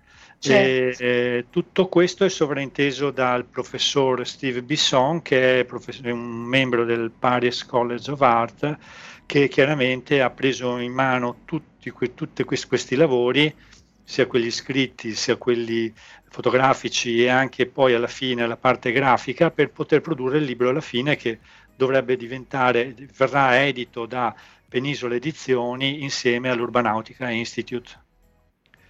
[0.43, 1.01] Certo.
[1.01, 7.12] E, tutto questo è sovrainteso dal professor Steve Bisson, che è professor, un membro del
[7.17, 8.77] Paris College of Art,
[9.25, 13.56] che chiaramente ha preso in mano tutti, tutti questi, questi lavori,
[14.03, 15.93] sia quelli scritti, sia quelli
[16.29, 20.82] fotografici e anche poi alla fine la parte grafica, per poter produrre il libro alla
[20.82, 21.39] fine che
[21.73, 24.36] dovrebbe diventare, verrà edito da
[24.67, 27.91] Penisola Edizioni insieme all'Urbanautica Institute.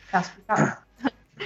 [0.10, 0.83] Caspita.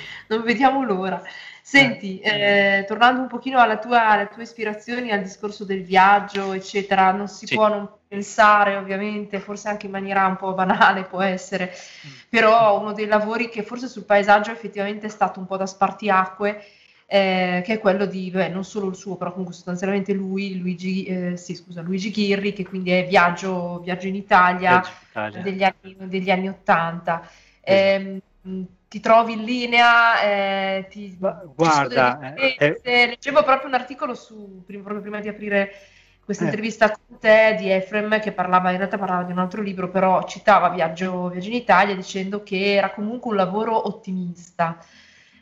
[0.28, 1.22] non vediamo l'ora.
[1.68, 7.12] Senti, eh, tornando un pochino alla tua, alle tue ispirazioni, al discorso del viaggio, eccetera,
[7.12, 7.56] non si sì.
[7.56, 12.12] può non pensare, ovviamente, forse anche in maniera un po' banale può essere, mm.
[12.30, 16.64] però uno dei lavori che forse sul paesaggio effettivamente è stato un po' da spartiacque,
[17.06, 21.04] eh, che è quello di, beh, non solo il suo, però comunque sostanzialmente lui, Luigi,
[21.04, 25.42] eh, sì, scusa, Luigi Ghirri, che quindi è Viaggio, Viaggio in Italia, Viaggio Italia.
[25.42, 27.30] Degli, anni, degli anni 80.
[27.60, 28.22] Eh,
[28.88, 35.02] ti trovi in linea, eh, ti, guarda, eh, eh, leggevo proprio un articolo su, proprio
[35.02, 35.72] prima di aprire
[36.24, 36.48] questa eh.
[36.48, 40.24] intervista con te di Efrem che parlava, in realtà parlava di un altro libro, però
[40.24, 44.78] citava Viaggio, Viaggio in Italia dicendo che era comunque un lavoro ottimista.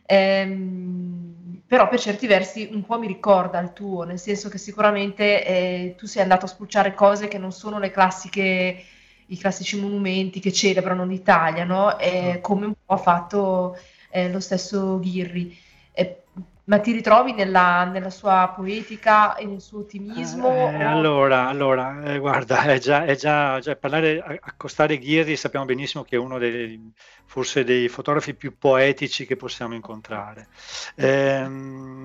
[0.08, 5.46] Ehm, però per certi versi un po' mi ricorda il tuo, nel senso che sicuramente
[5.46, 8.84] eh, tu sei andato a spulciare cose che non sono le classiche
[9.28, 11.96] i classici monumenti che celebrano l'Italia, no?
[12.04, 12.42] Mm.
[12.42, 13.78] come un po' ha fatto
[14.10, 15.58] eh, lo stesso Ghirri.
[15.92, 16.24] E,
[16.66, 20.50] ma ti ritrovi nella, nella, sua poetica e nel suo ottimismo?
[20.70, 26.04] Eh, allora, allora eh, guarda, è già, è già, già parlare, accostare Ghirri sappiamo benissimo
[26.04, 26.92] che è uno dei,
[27.26, 30.48] forse dei fotografi più poetici che possiamo incontrare.
[30.96, 31.48] Eh,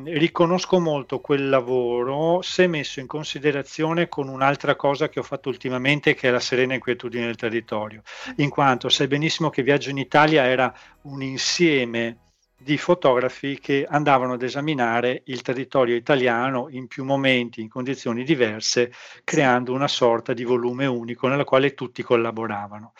[0.05, 6.15] riconosco molto quel lavoro se messo in considerazione con un'altra cosa che ho fatto ultimamente
[6.15, 8.03] che è la serena inquietudine del territorio,
[8.37, 10.71] in quanto sai benissimo che Viaggio in Italia era
[11.03, 12.17] un insieme
[12.63, 18.93] di fotografi che andavano ad esaminare il territorio italiano in più momenti, in condizioni diverse,
[19.25, 22.93] creando una sorta di volume unico nella quale tutti collaboravano.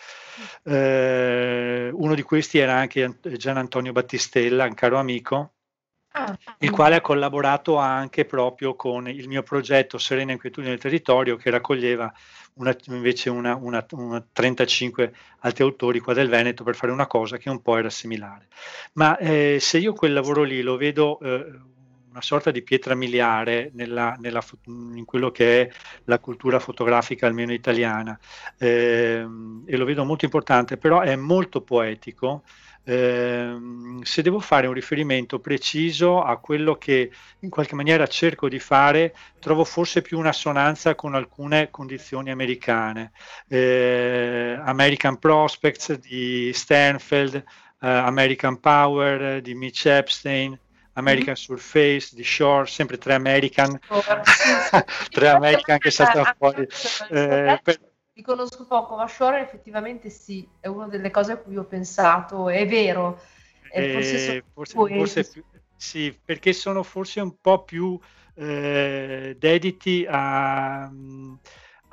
[0.63, 5.53] Eh, uno di questi era anche Gian Antonio Battistella, un caro amico,
[6.13, 6.37] Ah.
[6.59, 11.49] il quale ha collaborato anche proprio con il mio progetto Serena Inquietudine del Territorio che
[11.49, 12.11] raccoglieva
[12.55, 17.37] una, invece una, una, una, 35 altri autori qua del Veneto per fare una cosa
[17.37, 18.47] che un po' era similare.
[18.93, 21.45] Ma eh, se io quel lavoro lì lo vedo eh,
[22.11, 25.71] una sorta di pietra miliare nella, nella, in quello che è
[26.05, 28.19] la cultura fotografica almeno italiana
[28.57, 29.25] eh,
[29.65, 32.43] e lo vedo molto importante, però è molto poetico
[32.83, 33.55] eh,
[34.01, 39.15] se devo fare un riferimento preciso a quello che in qualche maniera cerco di fare,
[39.39, 43.11] trovo forse più un'assonanza con alcune condizioni americane.
[43.47, 47.43] Eh, American Prospects di Sternfeld, eh,
[47.87, 50.57] American Power di Mitch Epstein,
[50.93, 51.57] American mm-hmm.
[51.57, 53.79] Surface di Shore, sempre tre American,
[55.09, 56.67] tre American che saltano fuori.
[57.09, 57.79] Eh, per,
[58.13, 62.49] li conosco poco, ma Shore effettivamente sì, è una delle cose a cui ho pensato,
[62.49, 63.21] è vero.
[63.73, 65.43] Eh, forse, forse, forse più,
[65.75, 67.97] sì, perché sono forse un po' più
[68.35, 70.91] eh, dediti a,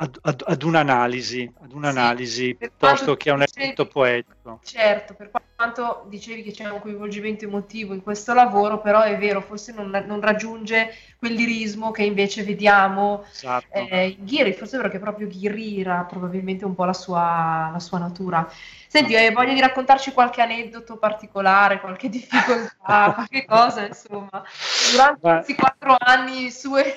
[0.01, 4.61] ad, ad, ad, un'analisi, ad un'analisi sì, piuttosto che a un effetto poetico.
[4.63, 9.41] Certo, per quanto dicevi che c'è un coinvolgimento emotivo in questo lavoro, però è vero,
[9.41, 13.67] forse non, non raggiunge quel lirismo che invece vediamo esatto.
[13.73, 17.99] eh, in Ghiri, forse perché proprio Ghiri era probabilmente un po' la sua, la sua
[17.99, 18.49] natura.
[18.87, 24.45] Senti, eh, voglio di raccontarci qualche aneddoto particolare, qualche difficoltà, qualche cosa, insomma.
[24.93, 26.95] Durante questi quattro anni sue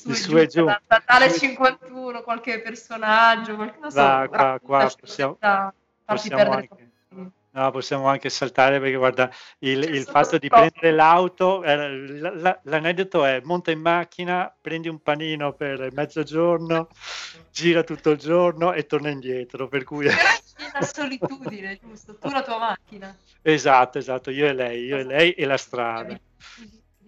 [0.00, 5.38] su, su e giù, Natale 51, qualche personaggio, qualche, non so, qua, qua possiamo,
[6.04, 6.90] possiamo anche,
[7.52, 9.28] No, possiamo anche saltare perché guarda,
[9.58, 11.76] il, il fatto di prendere l'auto, eh,
[12.62, 16.86] l'aneddoto è monta in macchina, prendi un panino per mezzogiorno,
[17.50, 20.04] gira tutto il giorno e torna indietro, per cui...
[20.04, 20.12] la
[20.86, 22.16] solitudine, giusto?
[22.18, 23.16] Tu la tua macchina.
[23.42, 26.20] Esatto, esatto, io e lei, io e lei e la strada.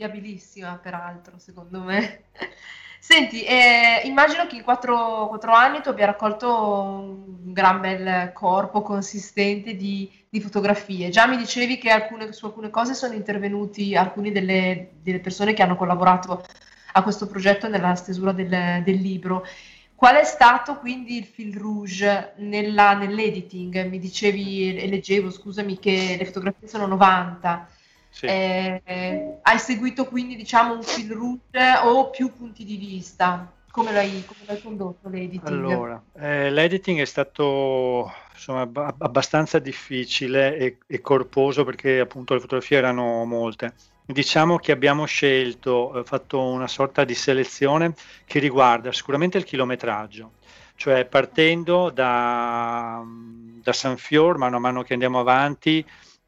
[0.02, 2.24] Viabilissima, peraltro, secondo me.
[2.98, 8.82] Senti, eh, immagino che in quattro, quattro, anni tu abbia raccolto un gran bel corpo
[8.82, 11.08] consistente di, di fotografie.
[11.10, 15.62] Già mi dicevi che alcune, su alcune cose sono intervenuti alcune delle, delle, persone che
[15.62, 16.44] hanno collaborato
[16.94, 19.44] a questo progetto nella stesura del, del libro.
[19.94, 23.86] Qual è stato quindi il fil rouge nella, nell'editing?
[23.86, 27.68] Mi dicevi e leggevo, scusami, che le fotografie sono 90.
[28.12, 28.26] Sì.
[28.26, 33.50] Eh, hai seguito quindi diciamo un fil rouge o più punti di vista?
[33.70, 35.46] Come l'hai, come l'hai condotto l'editing?
[35.46, 42.40] Allora, eh, l'editing è stato insomma, ab- abbastanza difficile e, e, corposo perché appunto le
[42.40, 43.72] fotografie erano molte.
[44.04, 47.94] Diciamo che abbiamo scelto, eh, fatto una sorta di selezione
[48.26, 50.32] che riguarda sicuramente il chilometraggio,
[50.74, 55.82] cioè partendo da, da San Fior, mano a mano che andiamo avanti,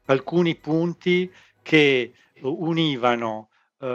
[0.05, 1.31] alcuni punti
[1.65, 3.49] che univano
[3.79, 3.87] eh,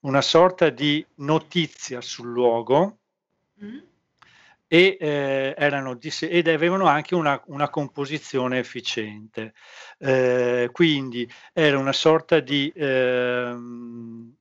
[0.00, 3.00] una sorta di notizia sul luogo
[3.62, 3.78] mm.
[4.66, 9.52] e, eh, erano ed avevano anche una, una composizione efficiente.
[9.98, 14.34] Eh, quindi era una sorta di ehm,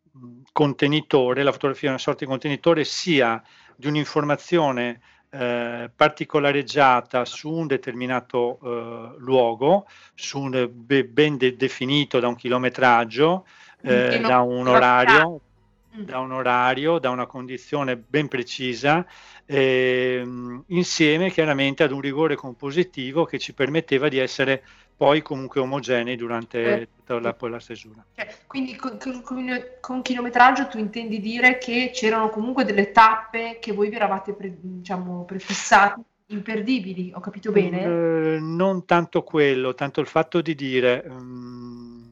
[0.53, 3.43] contenitore, la fotografia è una sorta di contenitore sia
[3.75, 5.01] di un'informazione
[5.35, 12.35] eh, particolareggiata su un determinato eh, luogo, su un, be, ben de, definito da un
[12.35, 13.45] chilometraggio,
[13.81, 15.41] eh, da un orario,
[15.97, 16.01] mm.
[16.03, 19.03] da un orario, da una condizione ben precisa,
[19.45, 20.23] eh,
[20.67, 24.63] insieme chiaramente ad un rigore compositivo che ci permetteva di essere
[24.95, 26.87] poi comunque omogenei durante eh.
[26.95, 28.05] tutta la, la stesura.
[28.15, 29.23] Cioè, quindi con, con,
[29.79, 34.55] con, chilometraggio tu intendi dire che c'erano comunque delle tappe che voi vi eravate pre,
[34.59, 37.85] diciamo, prefissati imperdibili, ho capito bene?
[37.85, 42.11] Uh, non tanto quello, tanto il fatto di dire um,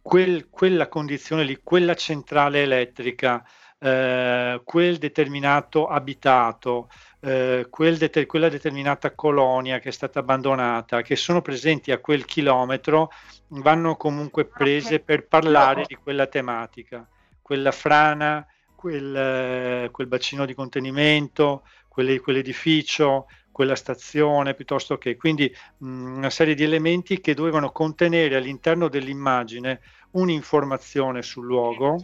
[0.00, 3.44] quel, quella condizione lì, quella centrale elettrica,
[3.78, 6.88] uh, quel determinato abitato,
[7.24, 12.26] eh, quel det- quella determinata colonia che è stata abbandonata, che sono presenti a quel
[12.26, 13.10] chilometro,
[13.48, 17.08] vanno comunque prese per parlare di quella tematica,
[17.40, 25.50] quella frana, quel, eh, quel bacino di contenimento, quelle, quell'edificio, quella stazione, piuttosto che quindi
[25.78, 32.02] mh, una serie di elementi che dovevano contenere all'interno dell'immagine un'informazione sul luogo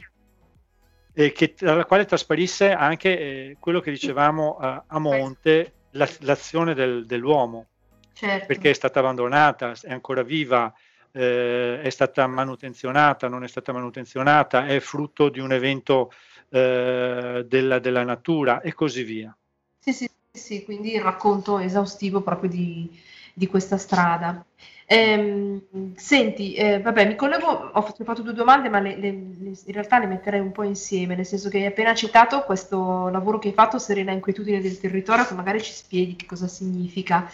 [1.12, 6.74] eh, che, dalla quale trasparisse anche eh, quello che dicevamo uh, a monte, la, l'azione
[6.74, 7.66] del, dell'uomo,
[8.12, 8.46] certo.
[8.46, 10.72] perché è stata abbandonata, è ancora viva,
[11.12, 16.12] eh, è stata manutenzionata, non è stata manutenzionata, è frutto di un evento
[16.50, 19.36] eh, della, della, natura e così via.
[19.78, 22.88] Sì, sì, sì, quindi il racconto esaustivo proprio di,
[23.32, 24.44] di questa strada.
[24.92, 29.72] Ehm, senti, eh, vabbè, mi collego, ho fatto due domande, ma le, le, le, in
[29.72, 33.48] realtà le metterei un po' insieme, nel senso che hai appena citato questo lavoro che
[33.48, 37.30] hai fatto, Serena Inquietudine del Territorio, che magari ci spieghi che cosa significa.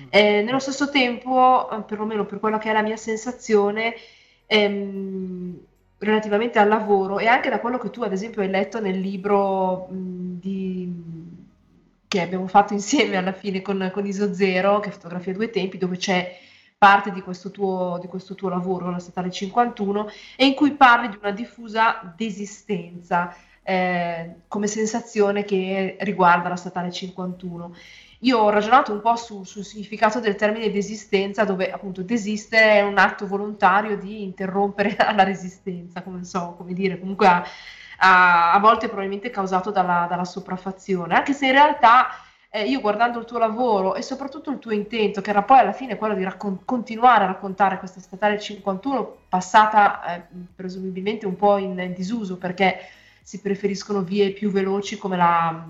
[0.00, 0.06] Mm.
[0.10, 3.94] Eh, nello stesso tempo, eh, perlomeno per quello che è la mia sensazione,
[4.46, 5.58] ehm,
[5.98, 9.88] relativamente al lavoro e anche da quello che tu, ad esempio, hai letto nel libro
[9.90, 10.92] mh, di,
[12.06, 15.50] che abbiamo fatto insieme alla fine con, con Iso Zero, che è fotografia a due
[15.50, 16.50] tempi, dove c'è
[16.82, 21.10] parte di questo tuo, di questo tuo lavoro, la Statale 51, e in cui parli
[21.10, 27.72] di una diffusa desistenza eh, come sensazione che riguarda la Statale 51.
[28.22, 32.82] Io ho ragionato un po' su, sul significato del termine desistenza, dove appunto desistere è
[32.82, 37.44] un atto volontario di interrompere la resistenza, come so, come dire, comunque a,
[37.98, 42.08] a, a volte probabilmente causato dalla, dalla sopraffazione, anche se in realtà
[42.54, 45.72] eh, io guardando il tuo lavoro e soprattutto il tuo intento, che era poi alla
[45.72, 50.22] fine quello di raccon- continuare a raccontare questa statale 51, passata eh,
[50.54, 52.78] presumibilmente un po' in, in, disuso perché
[53.22, 55.64] si preferiscono vie più veloci come la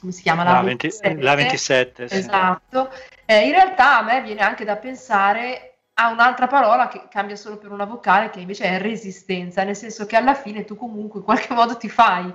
[0.00, 0.42] come si chiama?
[0.42, 1.08] La, la 27.
[1.08, 2.16] 20, la 27 sì.
[2.16, 2.90] Esatto.
[3.24, 7.56] Eh, in realtà a me viene anche da pensare a un'altra parola che cambia solo
[7.56, 11.24] per una vocale, che invece è resistenza, nel senso che alla fine tu comunque in
[11.24, 12.34] qualche modo ti fai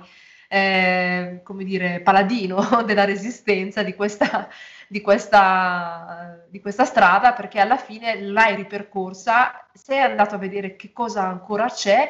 [0.52, 4.50] eh, come dire, paladino della resistenza di questa,
[4.86, 10.92] di, questa, di questa strada perché alla fine l'hai ripercorsa, sei andato a vedere che
[10.92, 12.06] cosa ancora c'è,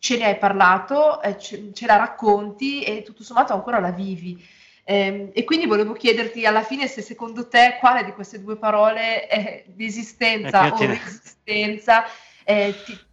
[0.00, 4.44] ce ne hai parlato, eh, ce, la racconti e tutto sommato ancora la vivi.
[4.82, 9.28] Eh, e quindi volevo chiederti alla fine se secondo te quale di queste due parole
[9.28, 12.06] è di esistenza o resistenza
[12.42, 13.07] eh, ti, ti,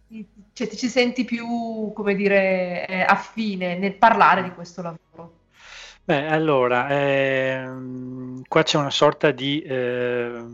[0.52, 5.34] cioè, ti ci senti più, come dire, eh, affine nel parlare di questo lavoro?
[6.04, 10.44] Beh, allora, ehm, qua c'è una sorta di, eh,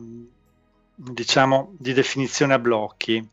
[0.94, 3.28] diciamo, di definizione a blocchi.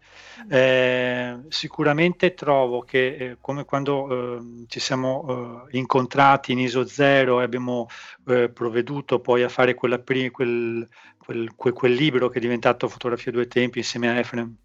[0.49, 7.39] Eh, sicuramente trovo che, eh, come quando eh, ci siamo eh, incontrati in ISO 0
[7.39, 7.87] e abbiamo
[8.27, 10.87] eh, provveduto poi a fare quella, quel, quel,
[11.55, 14.55] quel, quel, libro che è diventato Fotografia due tempi insieme a Efrem,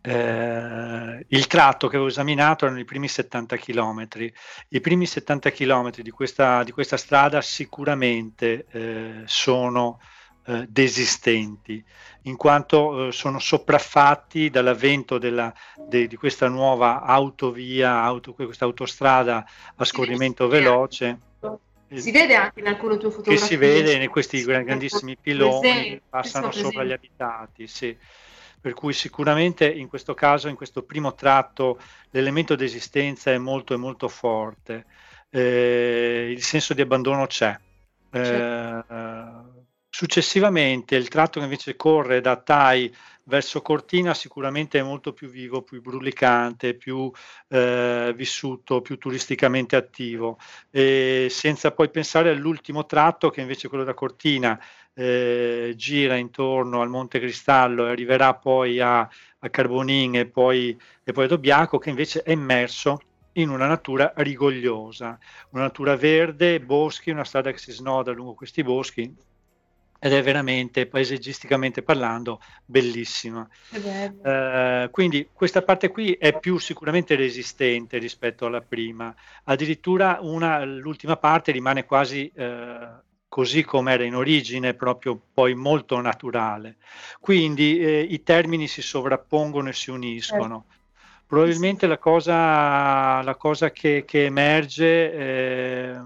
[0.00, 4.06] eh, il tratto che avevo esaminato erano i primi 70 km.
[4.68, 10.00] I primi 70 km di questa, di questa strada sicuramente eh, sono
[10.46, 11.84] eh, desistenti,
[12.22, 19.46] in quanto eh, sono sopraffatti dall'avvento della, de, di questa nuova autovia, auto, questa autostrada
[19.76, 21.20] a scorrimento veloce.
[21.90, 23.40] Si vede anche in alcune tue fotografie.
[23.40, 27.96] Che si vede in questi grandissimi piloni che passano sopra gli abitati, sì
[28.60, 31.78] per cui sicuramente in questo caso, in questo primo tratto,
[32.10, 34.84] l'elemento di esistenza è molto, è molto forte,
[35.30, 37.58] eh, il senso di abbandono c'è.
[38.10, 38.84] Eh,
[39.90, 42.94] successivamente il tratto che invece corre da Tai
[43.24, 47.10] verso Cortina sicuramente è molto più vivo, più brulicante, più
[47.48, 50.38] eh, vissuto, più turisticamente attivo,
[50.70, 54.58] e senza poi pensare all'ultimo tratto che invece è quello da Cortina
[54.98, 61.12] eh, gira intorno al Monte Cristallo e arriverà poi a, a Carbonin e poi, e
[61.12, 63.00] poi a Dobbiaco che invece è immerso
[63.34, 65.16] in una natura rigogliosa,
[65.50, 69.14] una natura verde, boschi, una strada che si snoda lungo questi boschi
[70.00, 73.48] ed è veramente paesaggisticamente parlando bellissima.
[74.20, 81.16] Eh, quindi questa parte qui è più sicuramente resistente rispetto alla prima, addirittura una, l'ultima
[81.16, 86.76] parte rimane quasi eh, così come era in origine, proprio poi molto naturale.
[87.20, 90.64] Quindi eh, i termini si sovrappongono e si uniscono.
[90.68, 90.76] Eh.
[91.26, 96.00] Probabilmente la cosa, la cosa che, che emerge eh,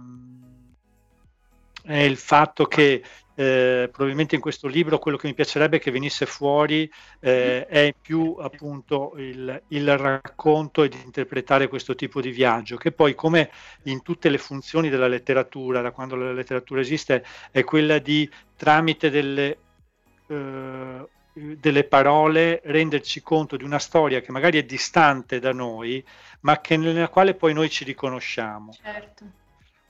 [1.84, 3.04] è il fatto che
[3.34, 8.36] eh, probabilmente in questo libro quello che mi piacerebbe che venisse fuori eh, è più
[8.38, 13.50] appunto il, il, racconto ed interpretare questo tipo di viaggio, che poi come
[13.84, 19.10] in tutte le funzioni della letteratura, da quando la letteratura esiste, è quella di tramite
[19.10, 19.58] delle,
[20.26, 26.04] eh, delle parole renderci conto di una storia che magari è distante da noi,
[26.40, 28.72] ma che, nella quale poi noi ci riconosciamo.
[28.72, 29.40] Certo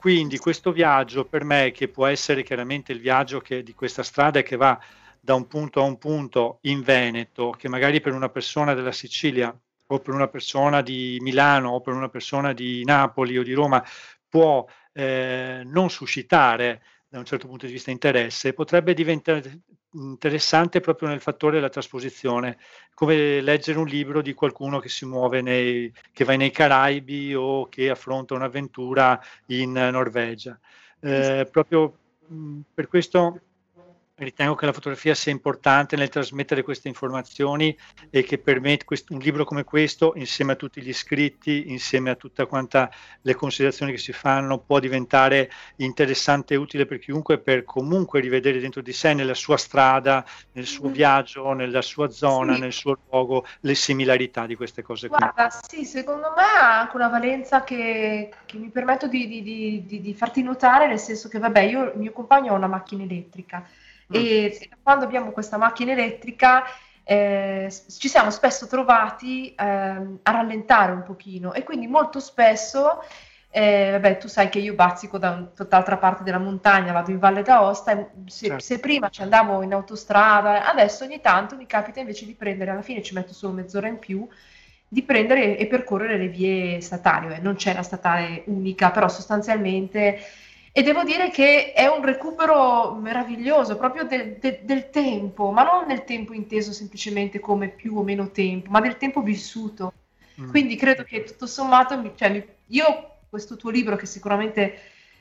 [0.02, 4.42] quindi questo viaggio per me, che può essere chiaramente il viaggio che, di questa strada
[4.42, 4.76] che va
[5.20, 9.56] da un punto a un punto in Veneto, che magari per una persona della Sicilia
[9.86, 13.80] o per una persona di Milano o per una persona di Napoli o di Roma
[14.28, 19.60] può eh, non suscitare da un certo punto di vista interesse, potrebbe diventare
[19.94, 22.58] interessante proprio nel fattore della trasposizione,
[22.94, 27.68] come leggere un libro di qualcuno che si muove nei, che va nei Caraibi o
[27.68, 30.58] che affronta un'avventura in Norvegia.
[31.00, 33.40] Eh, proprio mh, per questo
[34.24, 37.76] ritengo che la fotografia sia importante nel trasmettere queste informazioni
[38.10, 42.14] e che per me un libro come questo, insieme a tutti gli scritti, insieme a
[42.14, 42.46] tutte
[43.22, 48.60] le considerazioni che si fanno, può diventare interessante e utile per chiunque per comunque rivedere
[48.60, 50.92] dentro di sé, nella sua strada, nel suo mm.
[50.92, 52.60] viaggio, nella sua zona, sì.
[52.60, 55.16] nel suo luogo, le similarità di queste cose qui.
[55.16, 60.00] Guarda, sì, secondo me ha anche una valenza che, che mi permetto di, di, di,
[60.00, 63.66] di farti notare, nel senso che, vabbè, io, il mio compagno ha una macchina elettrica
[64.12, 66.64] e quando abbiamo questa macchina elettrica
[67.04, 73.02] eh, ci siamo spesso trovati eh, a rallentare un pochino e quindi molto spesso
[73.54, 77.18] eh, vabbè, tu sai che io bazzico da un, tutt'altra parte della montagna, vado in
[77.18, 78.62] Valle d'Aosta e se, certo.
[78.62, 82.80] se, prima ci andavo in autostrada, adesso ogni tanto mi capita invece di prendere, alla
[82.80, 84.26] fine ci metto solo mezz'ora in più,
[84.88, 87.38] di prendere e percorrere le vie statali.
[87.42, 90.18] Non c'è la statale unica, però sostanzialmente
[90.74, 95.86] e devo dire che è un recupero meraviglioso proprio del, del, del, tempo, ma non
[95.86, 99.92] nel tempo inteso semplicemente come più o meno tempo, ma del tempo vissuto.
[100.40, 100.48] Mm.
[100.48, 104.78] Quindi credo che tutto sommato, cioè, io questo tuo libro che sicuramente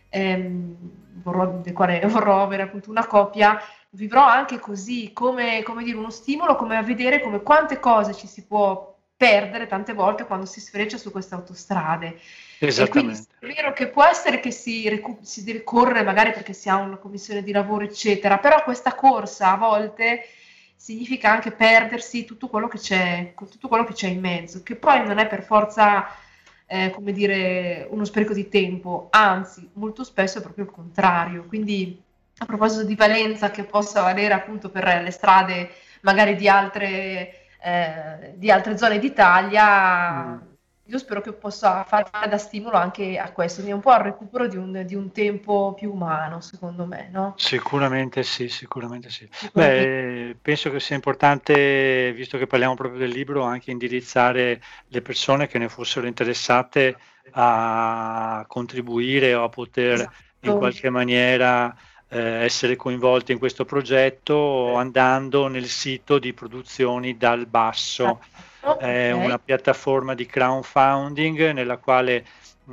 [0.08, 0.76] ehm,
[1.22, 6.12] vorrò, del quale vorrò avere appunto una copia, vivrò anche così, come, come dire, uno
[6.12, 8.91] stimolo, come a vedere come quante cose ci si può
[9.22, 12.19] perdere tante volte quando si sfreccia su queste autostrade.
[12.57, 16.53] E quindi è vero che può essere che si, recu- si deve correre magari perché
[16.53, 20.24] si ha una commissione di lavoro, eccetera, però questa corsa a volte
[20.76, 25.05] significa anche perdersi tutto quello che c'è, tutto quello che c'è in mezzo, che poi
[25.05, 26.07] non è per forza
[26.65, 31.45] eh, come dire, uno spreco di tempo, anzi, molto spesso è proprio il contrario.
[31.45, 32.01] Quindi,
[32.39, 35.69] a proposito di valenza che possa valere appunto per le strade
[36.01, 40.49] magari di altre, eh, di altre zone d'Italia, mm
[40.91, 44.45] io spero che possa fare da stimolo anche a questo, quindi un po' al recupero
[44.47, 47.34] di un, di un tempo più umano, secondo me, no?
[47.38, 49.28] Sicuramente sì, sicuramente sì.
[49.53, 55.47] Beh, penso che sia importante, visto che parliamo proprio del libro, anche indirizzare le persone
[55.47, 56.97] che ne fossero interessate
[57.32, 60.14] a contribuire o a poter esatto.
[60.41, 61.74] in qualche maniera
[62.18, 68.22] essere coinvolte in questo progetto andando nel sito di produzioni dal basso.
[68.59, 69.09] Okay.
[69.09, 72.26] È una piattaforma di crowdfunding nella quale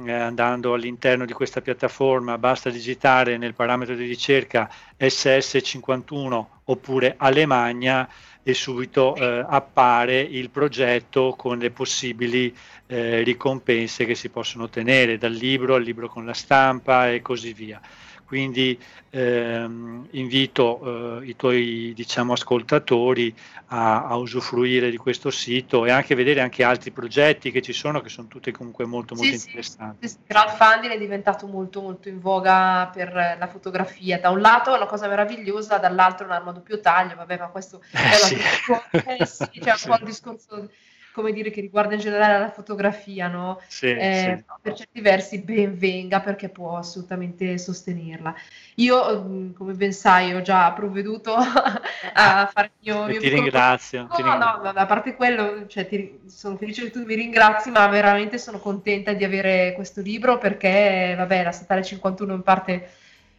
[0.04, 8.08] eh, andando all'interno di questa piattaforma basta digitare nel parametro di ricerca SS51 oppure Alemagna
[8.42, 12.54] e subito eh, appare il progetto con le possibili
[12.86, 17.52] eh, ricompense che si possono ottenere dal libro al libro con la stampa e così
[17.52, 17.80] via.
[18.28, 23.34] Quindi ehm, invito eh, i tuoi diciamo, ascoltatori
[23.68, 28.02] a, a, usufruire di questo sito e anche vedere anche altri progetti che ci sono,
[28.02, 30.06] che sono tutti comunque molto, molto sì, interessanti.
[30.06, 34.20] Sì, il crowdfunding è diventato molto, molto in voga per la fotografia.
[34.20, 37.46] Da un lato è una cosa meravigliosa, dall'altro è un'arma a doppio taglio, vabbè, ma
[37.48, 38.34] questo è eh, sì.
[38.34, 40.68] Eh, sì, c'è un po' il discorso
[41.12, 43.60] come dire, che riguarda in generale la fotografia, no?
[43.66, 44.54] Sì, eh, sì.
[44.60, 48.34] Per certi versi ben venga perché può assolutamente sostenerla.
[48.76, 53.06] Io, mm, come ben sai, ho già provveduto a fare il mio...
[53.06, 54.72] mio ti, ringrazio, no, ti ringrazio.
[54.72, 58.58] No, a parte quello, cioè, ti, sono felice che tu mi ringrazi, ma veramente sono
[58.58, 62.90] contenta di avere questo libro perché, vabbè, la Statale 51 in parte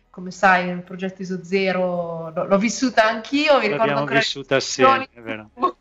[0.09, 3.59] come sai, il progetto ISO Zero l'ho, l'ho vissuta anch'io.
[3.59, 5.49] Mi L'abbiamo vissuta assieme, è vero.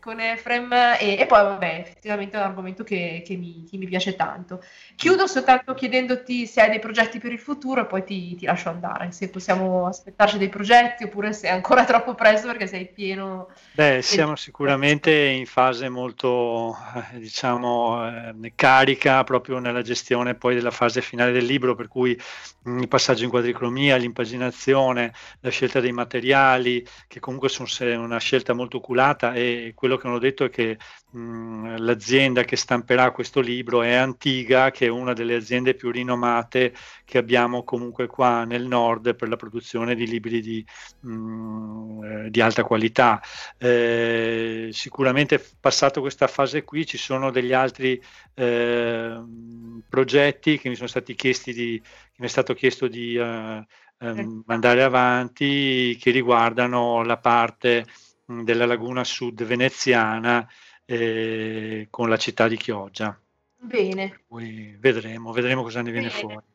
[0.00, 3.86] con Efrem e, e, poi vabbè effettivamente è un argomento che, che, mi, che, mi,
[3.86, 4.62] piace tanto.
[4.96, 8.68] Chiudo soltanto chiedendoti se hai dei progetti per il futuro e poi ti, ti, lascio
[8.68, 13.48] andare, se possiamo aspettarci dei progetti oppure se è ancora troppo presto perché sei pieno.
[13.72, 16.76] Beh, siamo sicuramente in fase molto
[17.12, 22.18] eh, diciamo eh, carica proprio nella gestione poi della fase finale del libro per cui
[22.62, 27.66] mh, mm, il passaggio in quadricromia, l'impaginazione, la scelta dei materiali che comunque sono
[28.02, 30.76] una scelta molto oculata e quello che non ho detto è che
[31.12, 36.74] mh, l'azienda che stamperà questo libro è Antiga, che è una delle aziende più rinomate
[37.04, 40.64] che abbiamo comunque qua nel nord per la produzione di libri di,
[41.00, 43.20] mh, eh, di alta qualità.
[43.56, 48.00] Eh, sicuramente passato questa fase qui ci sono degli altri
[48.34, 49.22] eh,
[49.88, 53.64] progetti che mi sono stati chiesti di, che mi è stato chiesto di uh,
[53.98, 57.86] um, mandare avanti che riguardano la parte
[58.28, 60.46] della laguna sud veneziana
[60.84, 63.18] eh, con la città di Chioggia.
[63.60, 64.20] Bene.
[64.26, 66.20] Poi vedremo, vedremo cosa ne viene Bene.
[66.20, 66.46] fuori.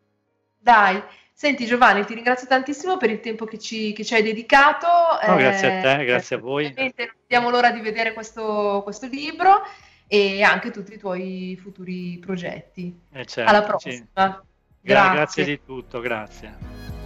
[0.60, 1.02] Dai,
[1.34, 4.88] senti Giovanni, ti ringrazio tantissimo per il tempo che ci, che ci hai dedicato.
[5.28, 6.74] No, eh, grazie a te, grazie a voi.
[6.76, 9.64] Non vediamo l'ora di vedere questo, questo, libro
[10.08, 12.98] e anche tutti i tuoi futuri progetti.
[13.12, 13.96] Eh certo, Alla prossima.
[13.96, 14.52] Sì.
[14.86, 15.14] Grazie.
[15.14, 17.03] grazie di tutto, grazie.